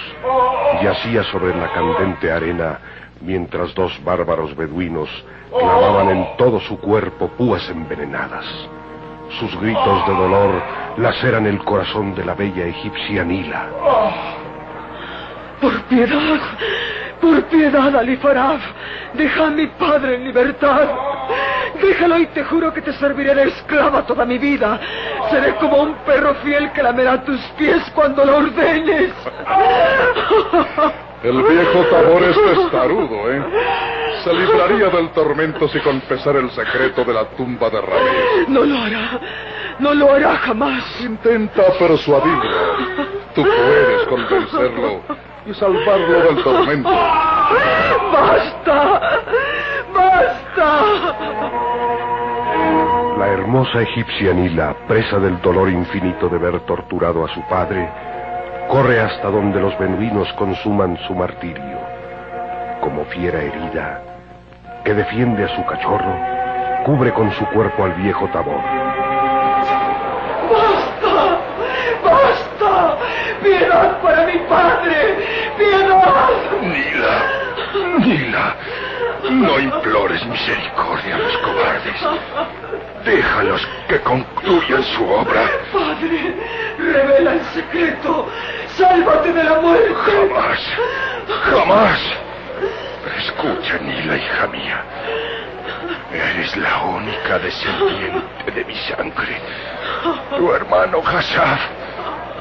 yacía 0.83 1.23
sobre 1.23 1.55
la 1.55 1.71
candente 1.71 2.31
arena 2.31 2.79
mientras 3.21 3.73
dos 3.73 3.97
bárbaros 4.03 4.55
beduinos 4.55 5.09
clavaban 5.49 6.09
en 6.09 6.37
todo 6.37 6.59
su 6.59 6.77
cuerpo 6.79 7.29
púas 7.29 7.67
envenenadas. 7.69 8.45
Sus 9.37 9.59
gritos 9.59 10.07
de 10.07 10.13
dolor 10.13 10.61
laceran 10.97 11.45
el 11.45 11.59
corazón 11.63 12.15
de 12.15 12.25
la 12.25 12.33
bella 12.33 12.65
egipcia 12.65 13.23
Nila. 13.23 13.67
por 15.61 15.81
piedad, 15.83 16.39
por 17.21 17.43
piedad, 17.43 17.95
Alifarab, 17.95 18.59
deja 19.13 19.47
a 19.47 19.49
mi 19.51 19.67
padre 19.67 20.15
en 20.15 20.25
libertad. 20.25 20.87
Déjalo 21.81 22.17
y 22.17 22.25
te 22.27 22.43
juro 22.43 22.73
que 22.73 22.81
te 22.81 22.91
serviré 22.93 23.35
de 23.35 23.43
esclava 23.49 24.05
toda 24.05 24.25
mi 24.25 24.37
vida. 24.37 24.79
Seré 25.29 25.55
como 25.55 25.83
un 25.83 25.93
perro 26.05 26.33
fiel 26.43 26.71
que 26.71 26.81
lamerá 26.81 27.23
tus 27.23 27.39
pies 27.57 27.83
cuando 27.93 28.25
lo 28.25 28.37
ordenes. 28.37 29.13
El 31.23 31.43
viejo 31.43 31.83
Tabor 31.91 32.23
es 32.23 32.35
testarudo, 32.35 33.31
¿eh? 33.31 33.43
Se 34.23 34.33
libraría 34.33 34.89
del 34.89 35.09
tormento 35.11 35.67
si 35.69 35.79
confesara 35.79 36.39
el 36.39 36.49
secreto 36.51 37.03
de 37.05 37.13
la 37.13 37.25
tumba 37.29 37.69
de 37.69 37.81
Ramírez. 37.81 38.49
No 38.49 38.63
lo 38.63 38.77
hará. 38.77 39.19
No 39.79 39.93
lo 39.93 40.13
hará 40.13 40.35
jamás. 40.37 40.83
Intenta 41.01 41.63
persuadirlo. 41.77 42.51
Tú 43.33 43.43
puedes 43.43 44.07
convencerlo 44.07 45.01
y 45.45 45.53
salvarlo 45.53 46.19
del 46.21 46.43
tormento. 46.43 46.89
¡Basta! 48.11 49.01
¡Basta! 49.93 51.19
La 53.17 53.27
hermosa 53.27 53.81
egipcia 53.81 54.33
Nila, 54.33 54.75
presa 54.87 55.19
del 55.19 55.41
dolor 55.41 55.69
infinito 55.69 56.29
de 56.29 56.37
ver 56.37 56.59
torturado 56.61 57.25
a 57.25 57.33
su 57.33 57.41
padre, 57.47 57.89
corre 58.69 58.99
hasta 58.99 59.29
donde 59.29 59.59
los 59.59 59.77
beduinos 59.77 60.31
consuman 60.33 60.97
su 61.07 61.13
martirio. 61.13 61.79
Como 62.81 63.05
fiera 63.05 63.41
herida, 63.41 64.01
que 64.89 64.95
defiende 64.95 65.43
a 65.43 65.55
su 65.55 65.63
cachorro, 65.65 66.17
cubre 66.83 67.13
con 67.13 67.31
su 67.33 67.45
cuerpo 67.49 67.83
al 67.83 67.93
viejo 67.93 68.27
Tabor. 68.29 68.59
¡Basta! 70.49 71.37
¡Basta! 72.03 72.97
¡Piedad 73.39 74.01
para 74.01 74.25
mi 74.25 74.39
padre! 74.49 75.53
¡Piedad! 75.59 76.29
Nila, 76.63 77.99
Nila, 77.99 78.55
no 79.29 79.59
implores 79.59 80.25
misericordia 80.25 81.17
a 81.17 81.19
los 81.19 81.37
cobardes. 81.37 82.07
Déjalos 83.05 83.69
que 83.87 83.99
concluyan 83.99 84.81
su 84.81 85.07
obra. 85.07 85.51
Padre, 85.71 86.35
revela 86.79 87.33
el 87.33 87.43
secreto. 87.53 88.27
Sálvate 88.75 89.33
de 89.33 89.43
la 89.43 89.61
muerte. 89.61 89.93
Jamás, 89.93 90.59
jamás. 91.43 92.28
Escucha, 93.39 93.77
Nila, 93.77 94.17
hija 94.17 94.47
mía. 94.47 94.83
Eres 96.11 96.57
la 96.57 96.83
única 96.83 97.39
descendiente 97.39 98.51
de 98.53 98.65
mi 98.65 98.75
sangre. 98.75 99.37
Tu 100.35 100.53
hermano 100.53 101.01
Hassaf 101.05 101.61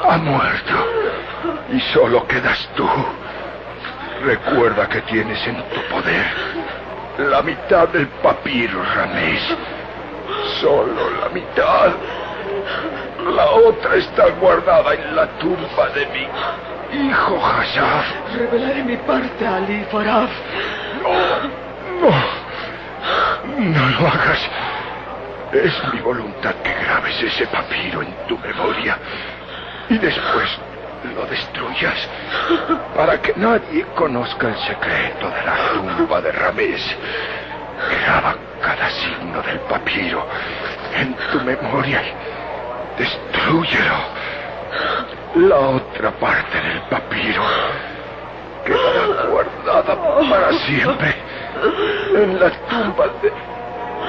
ha 0.03 0.17
muerto. 0.19 0.75
Y 1.73 1.81
solo 1.93 2.27
quedas 2.27 2.69
tú. 2.75 2.89
Recuerda 4.25 4.89
que 4.89 5.01
tienes 5.03 5.47
en 5.47 5.63
tu 5.69 5.81
poder 5.83 6.27
la 7.19 7.43
mitad 7.43 7.87
del 7.89 8.09
papiro, 8.09 8.83
Ramés. 8.97 9.57
Solo 10.61 11.11
la 11.21 11.29
mitad. 11.29 11.93
La 13.37 13.51
otra 13.51 13.95
está 13.95 14.31
guardada 14.41 14.95
en 14.95 15.15
la 15.15 15.29
tumba 15.39 15.91
de 15.95 16.07
mi 16.07 17.09
hijo 17.09 17.39
Hassaf. 17.45 18.07
Revelaré 18.35 18.83
mi 18.83 18.97
parte 18.97 19.47
a 19.47 19.57
Ali 19.57 19.85
Faraf. 19.91 20.31
No, 21.03 22.11
no. 22.11 22.39
No 23.59 23.89
lo 24.01 24.09
hagas. 24.09 24.49
Es 25.53 25.95
mi 25.95 26.01
voluntad 26.01 26.55
que 26.63 26.75
grabes 26.75 27.23
ese 27.23 27.47
papiro 27.47 28.03
en 28.03 28.15
tu 28.29 28.39
memoria 28.39 28.99
y 29.89 29.97
después 29.97 30.59
lo 31.15 31.25
destruyas 31.27 32.09
para 32.95 33.21
que 33.21 33.33
nadie 33.37 33.85
conozca 33.95 34.49
el 34.49 34.59
secreto 34.59 35.31
de 35.31 35.43
la 35.45 35.57
tumba 35.73 36.21
de 36.21 36.33
Ramés. 36.33 36.97
Graba 38.05 38.37
cada 38.61 38.91
signo 38.91 39.41
del 39.43 39.61
papiro 39.61 40.27
en 40.95 41.15
tu 41.33 41.41
memoria 41.41 42.03
y 42.03 43.03
destruyelo. 43.03 43.97
La 45.37 45.57
otra 45.57 46.11
parte 46.13 46.61
del 46.61 46.81
papiro 46.83 47.43
quedará 48.69 49.27
guardada 49.31 49.97
para 50.29 50.53
siempre 50.67 51.15
en 52.15 52.41
la 52.41 52.51
tumba 52.69 53.07
de 53.23 53.33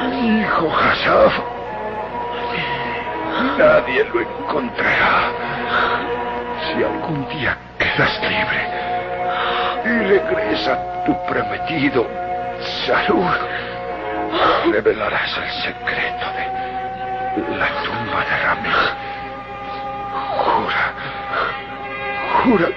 mi 0.09 0.41
hijo 0.41 0.69
Hassaf. 0.69 1.33
Nadie 3.57 4.03
lo 4.05 4.21
encontrará. 4.21 5.31
Si 6.65 6.83
algún 6.83 7.27
día 7.29 7.57
quedas 7.77 8.21
libre 8.21 8.61
y 9.85 9.99
regresa 10.09 11.03
tu 11.05 11.15
prometido 11.25 12.05
salud, 12.85 13.25
revelarás 14.71 15.37
el 15.37 15.51
secreto 15.63 16.25
de 16.35 17.57
la 17.57 17.67
tumba 17.83 18.25
de 18.29 18.37
Ramírez. 18.45 18.93
Jura, 20.37 20.93
jura 22.43 22.67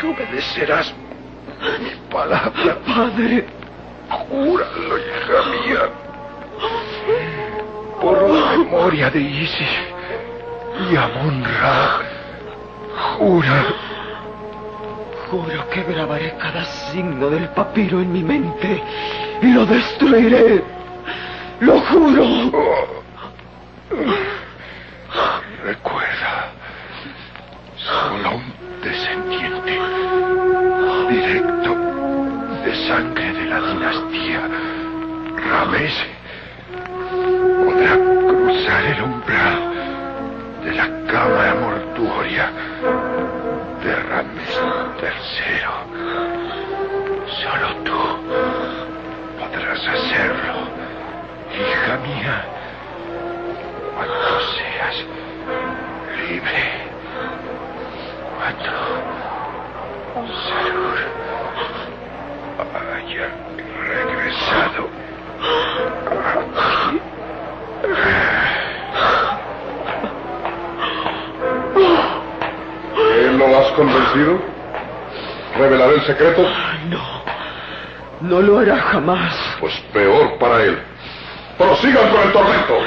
que 0.00 0.06
obedecerás 0.06 0.94
mi 1.80 1.90
palabra. 2.10 2.76
Padre. 2.86 3.46
Júralo, 4.28 4.98
hija 4.98 5.38
mía. 5.50 5.82
Por 8.00 8.28
la 8.28 8.56
memoria 8.56 9.10
de 9.10 9.20
Isis 9.20 9.68
y 10.90 10.96
Amon 10.96 11.44
Ra. 11.44 12.00
Jura. 13.18 13.64
Juro 15.30 15.68
que 15.70 15.82
grabaré 15.84 16.34
cada 16.38 16.64
signo 16.64 17.30
del 17.30 17.48
papiro 17.50 18.00
en 18.00 18.12
mi 18.12 18.22
mente 18.22 18.82
y 19.40 19.46
lo 19.52 19.64
destruiré. 19.64 20.62
Lo 21.60 21.80
juro. 21.80 22.92
Ramés 35.72 36.11
convencido? 73.72 74.40
¿Revelaré 75.56 75.94
el 75.96 76.02
secreto? 76.02 76.42
No, 76.88 77.22
no 78.20 78.40
lo 78.40 78.58
hará 78.58 78.76
jamás. 78.76 79.34
Pues 79.60 79.74
peor 79.92 80.38
para 80.38 80.62
él. 80.62 80.78
Prosigan 81.58 82.08
con 82.10 82.22
el 82.22 82.32
tormento. 82.32 82.78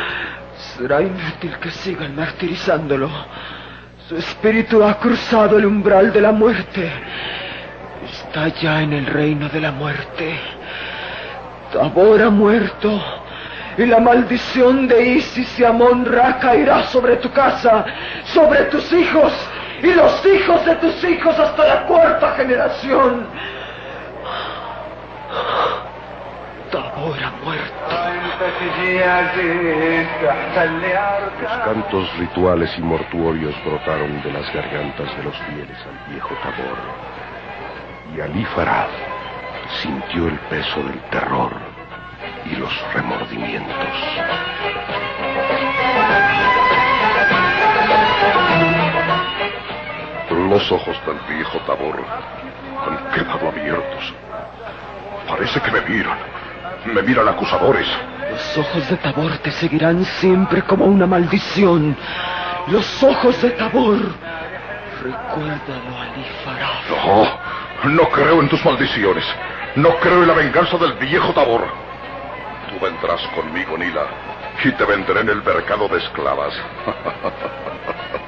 Será 0.77 1.01
inútil 1.01 1.55
que 1.61 1.69
sigan 1.71 2.15
martirizándolo. 2.15 3.09
Su 4.07 4.17
espíritu 4.17 4.83
ha 4.83 4.97
cruzado 4.99 5.57
el 5.57 5.65
umbral 5.65 6.11
de 6.11 6.21
la 6.21 6.31
muerte. 6.31 6.91
Está 8.11 8.47
ya 8.49 8.81
en 8.81 8.93
el 8.93 9.05
reino 9.05 9.49
de 9.49 9.61
la 9.61 9.71
muerte. 9.71 10.39
Tabor 11.71 12.21
ha 12.21 12.29
muerto. 12.29 13.03
Y 13.77 13.85
la 13.85 13.99
maldición 13.99 14.87
de 14.87 15.05
Isis 15.05 15.59
y 15.59 15.65
Amon 15.65 16.05
Ra 16.05 16.39
caerá 16.39 16.83
sobre 16.83 17.17
tu 17.17 17.29
casa, 17.31 17.85
sobre 18.23 18.63
tus 18.65 18.91
hijos 18.93 19.33
y 19.81 19.93
los 19.93 20.25
hijos 20.25 20.65
de 20.65 20.75
tus 20.75 21.03
hijos 21.03 21.37
hasta 21.37 21.67
la 21.67 21.85
cuarta 21.85 22.31
generación. 22.35 23.27
Tabor 26.71 27.17
ha 27.23 27.31
muerto. 27.43 27.75
Los 31.41 31.51
cantos 31.63 32.17
rituales 32.17 32.77
y 32.77 32.81
mortuorios 32.81 33.55
brotaron 33.65 34.21
de 34.23 34.31
las 34.31 34.53
gargantas 34.53 35.15
de 35.17 35.23
los 35.23 35.37
fieles 35.37 35.77
al 35.85 36.11
viejo 36.11 36.35
Tabor. 36.43 36.77
Y 38.15 38.21
Ali 38.21 38.45
Farad 38.45 38.89
sintió 39.81 40.27
el 40.27 40.37
peso 40.49 40.83
del 40.83 40.99
terror 41.09 41.51
y 42.45 42.55
los 42.55 42.93
remordimientos. 42.93 43.75
Los 50.49 50.71
ojos 50.71 50.95
del 51.07 51.17
viejo 51.35 51.57
Tabor 51.59 52.03
han 52.85 53.11
quedado 53.11 53.47
abiertos. 53.49 54.13
Parece 55.27 55.59
que 55.59 55.71
me 55.71 55.81
miran. 55.81 56.17
Me 56.93 57.01
miran 57.01 57.27
acusadores. 57.27 57.87
Los 58.29 58.57
ojos 58.59 58.89
de 58.89 58.97
Tabor 58.97 59.37
te 59.39 59.51
seguirán 59.51 60.05
siempre 60.05 60.61
como 60.61 60.85
una 60.85 61.07
maldición. 61.07 61.97
Los 62.67 63.03
ojos 63.03 63.41
de 63.41 63.51
Tabor. 63.51 63.97
Recuérdalo, 65.03 65.99
Ali 65.99 66.25
Farad. 66.43 67.39
No, 67.83 67.91
no 67.91 68.09
creo 68.09 68.41
en 68.41 68.49
tus 68.49 68.63
maldiciones. 68.63 69.25
No 69.75 69.95
creo 69.97 70.21
en 70.21 70.27
la 70.27 70.33
venganza 70.35 70.77
del 70.77 70.93
viejo 70.93 71.33
Tabor. 71.33 71.65
Tú 72.69 72.85
vendrás 72.85 73.21
conmigo, 73.35 73.77
Nila, 73.77 74.05
y 74.63 74.71
te 74.71 74.85
venderé 74.85 75.21
en 75.21 75.29
el 75.29 75.43
mercado 75.43 75.87
de 75.87 75.97
esclavas. 75.97 76.53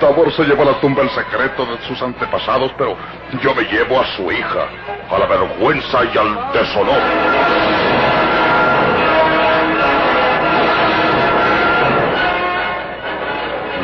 Tabor 0.00 0.32
se 0.32 0.44
llevó 0.44 0.62
a 0.62 0.72
la 0.72 0.80
tumba 0.80 1.02
el 1.02 1.10
secreto 1.10 1.66
de 1.66 1.78
sus 1.86 2.00
antepasados, 2.00 2.72
pero 2.78 2.96
yo 3.42 3.54
me 3.54 3.64
llevo 3.64 4.00
a 4.00 4.06
su 4.16 4.30
hija, 4.32 4.66
a 5.10 5.18
la 5.18 5.26
vergüenza 5.26 6.04
y 6.04 6.16
al 6.16 6.52
deshonor. 6.52 7.00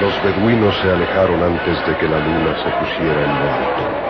Los 0.01 0.23
beduinos 0.23 0.75
se 0.77 0.91
alejaron 0.91 1.43
antes 1.43 1.87
de 1.87 1.97
que 1.97 2.09
la 2.09 2.19
luna 2.19 2.55
se 2.63 2.71
pusiera 2.71 3.25
en 3.25 3.39
lo 3.39 3.53
alto. 3.53 4.07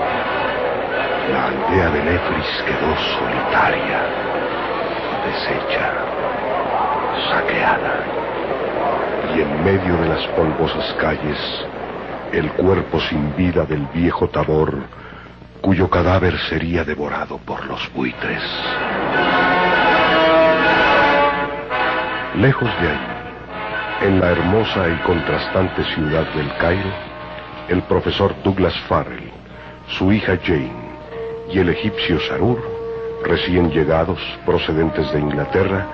La 1.33 1.47
aldea 1.47 1.91
de 1.91 2.03
Nefris 2.05 2.65
quedó 2.67 2.97
solitaria, 3.19 4.01
deshecha, 5.25 5.93
saqueada. 7.31 8.26
Y 9.35 9.41
en 9.41 9.65
medio 9.65 9.97
de 10.01 10.09
las 10.09 10.27
polvosas 10.29 10.95
calles, 10.95 11.39
el 12.33 12.51
cuerpo 12.53 13.01
sin 13.01 13.35
vida 13.37 13.65
del 13.65 13.87
viejo 13.95 14.29
Tabor, 14.29 14.83
cuyo 15.61 15.89
cadáver 15.91 16.39
sería 16.49 16.85
devorado 16.85 17.39
por 17.39 17.65
los 17.67 17.93
buitres. 17.93 18.43
Lejos 22.37 22.69
de 22.81 22.89
ahí, 22.89 23.07
en 24.03 24.21
la 24.21 24.31
hermosa 24.31 24.89
y 24.89 24.97
contrastante 25.07 25.83
ciudad 25.95 26.27
del 26.35 26.55
Cairo, 26.59 26.91
el 27.69 27.83
profesor 27.83 28.35
Douglas 28.45 28.79
Farrell, 28.89 29.33
su 29.89 30.13
hija 30.13 30.39
Jane 30.45 30.71
y 31.51 31.59
el 31.59 31.71
egipcio 31.71 32.21
Sarur, 32.21 32.63
recién 33.25 33.71
llegados 33.71 34.21
procedentes 34.45 35.11
de 35.13 35.21
Inglaterra, 35.21 35.87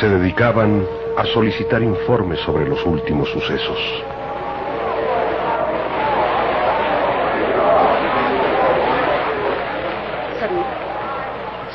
se 0.00 0.08
dedicaban 0.08 0.86
a 1.16 1.24
solicitar 1.26 1.82
informes 1.82 2.40
sobre 2.40 2.66
los 2.66 2.84
últimos 2.84 3.28
sucesos. 3.30 3.78
Sarur. 10.40 10.64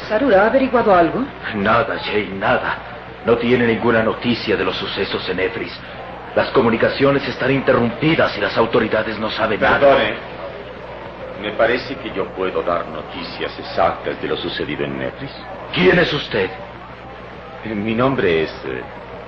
Sarur, 0.09 0.35
¿ha 0.35 0.45
averiguado 0.47 0.95
algo? 0.95 1.23
Nada, 1.55 1.99
Jane, 1.99 2.29
nada. 2.39 2.77
No 3.25 3.37
tiene 3.37 3.67
ninguna 3.67 4.03
noticia 4.03 4.55
de 4.55 4.63
los 4.63 4.75
sucesos 4.77 5.27
en 5.29 5.39
Efris. 5.39 5.77
Las 6.35 6.49
comunicaciones 6.49 7.27
están 7.27 7.51
interrumpidas 7.51 8.37
y 8.37 8.41
las 8.41 8.57
autoridades 8.57 9.19
no 9.19 9.29
saben 9.29 9.59
nada. 9.59 9.79
Perdone. 9.79 10.37
Me 11.41 11.51
parece 11.51 11.95
que 11.95 12.11
yo 12.13 12.25
puedo 12.29 12.63
dar 12.63 12.87
noticias 12.87 13.57
exactas 13.59 14.19
de 14.21 14.27
lo 14.27 14.37
sucedido 14.37 14.83
en 14.85 14.97
Nefris. 14.97 15.31
¿Quién 15.73 15.99
es 15.99 16.11
usted? 16.11 16.49
Mi 17.75 17.95
nombre 17.95 18.43
es 18.43 18.51
eh, 18.65 18.83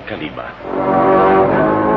Kalima. 0.08 1.89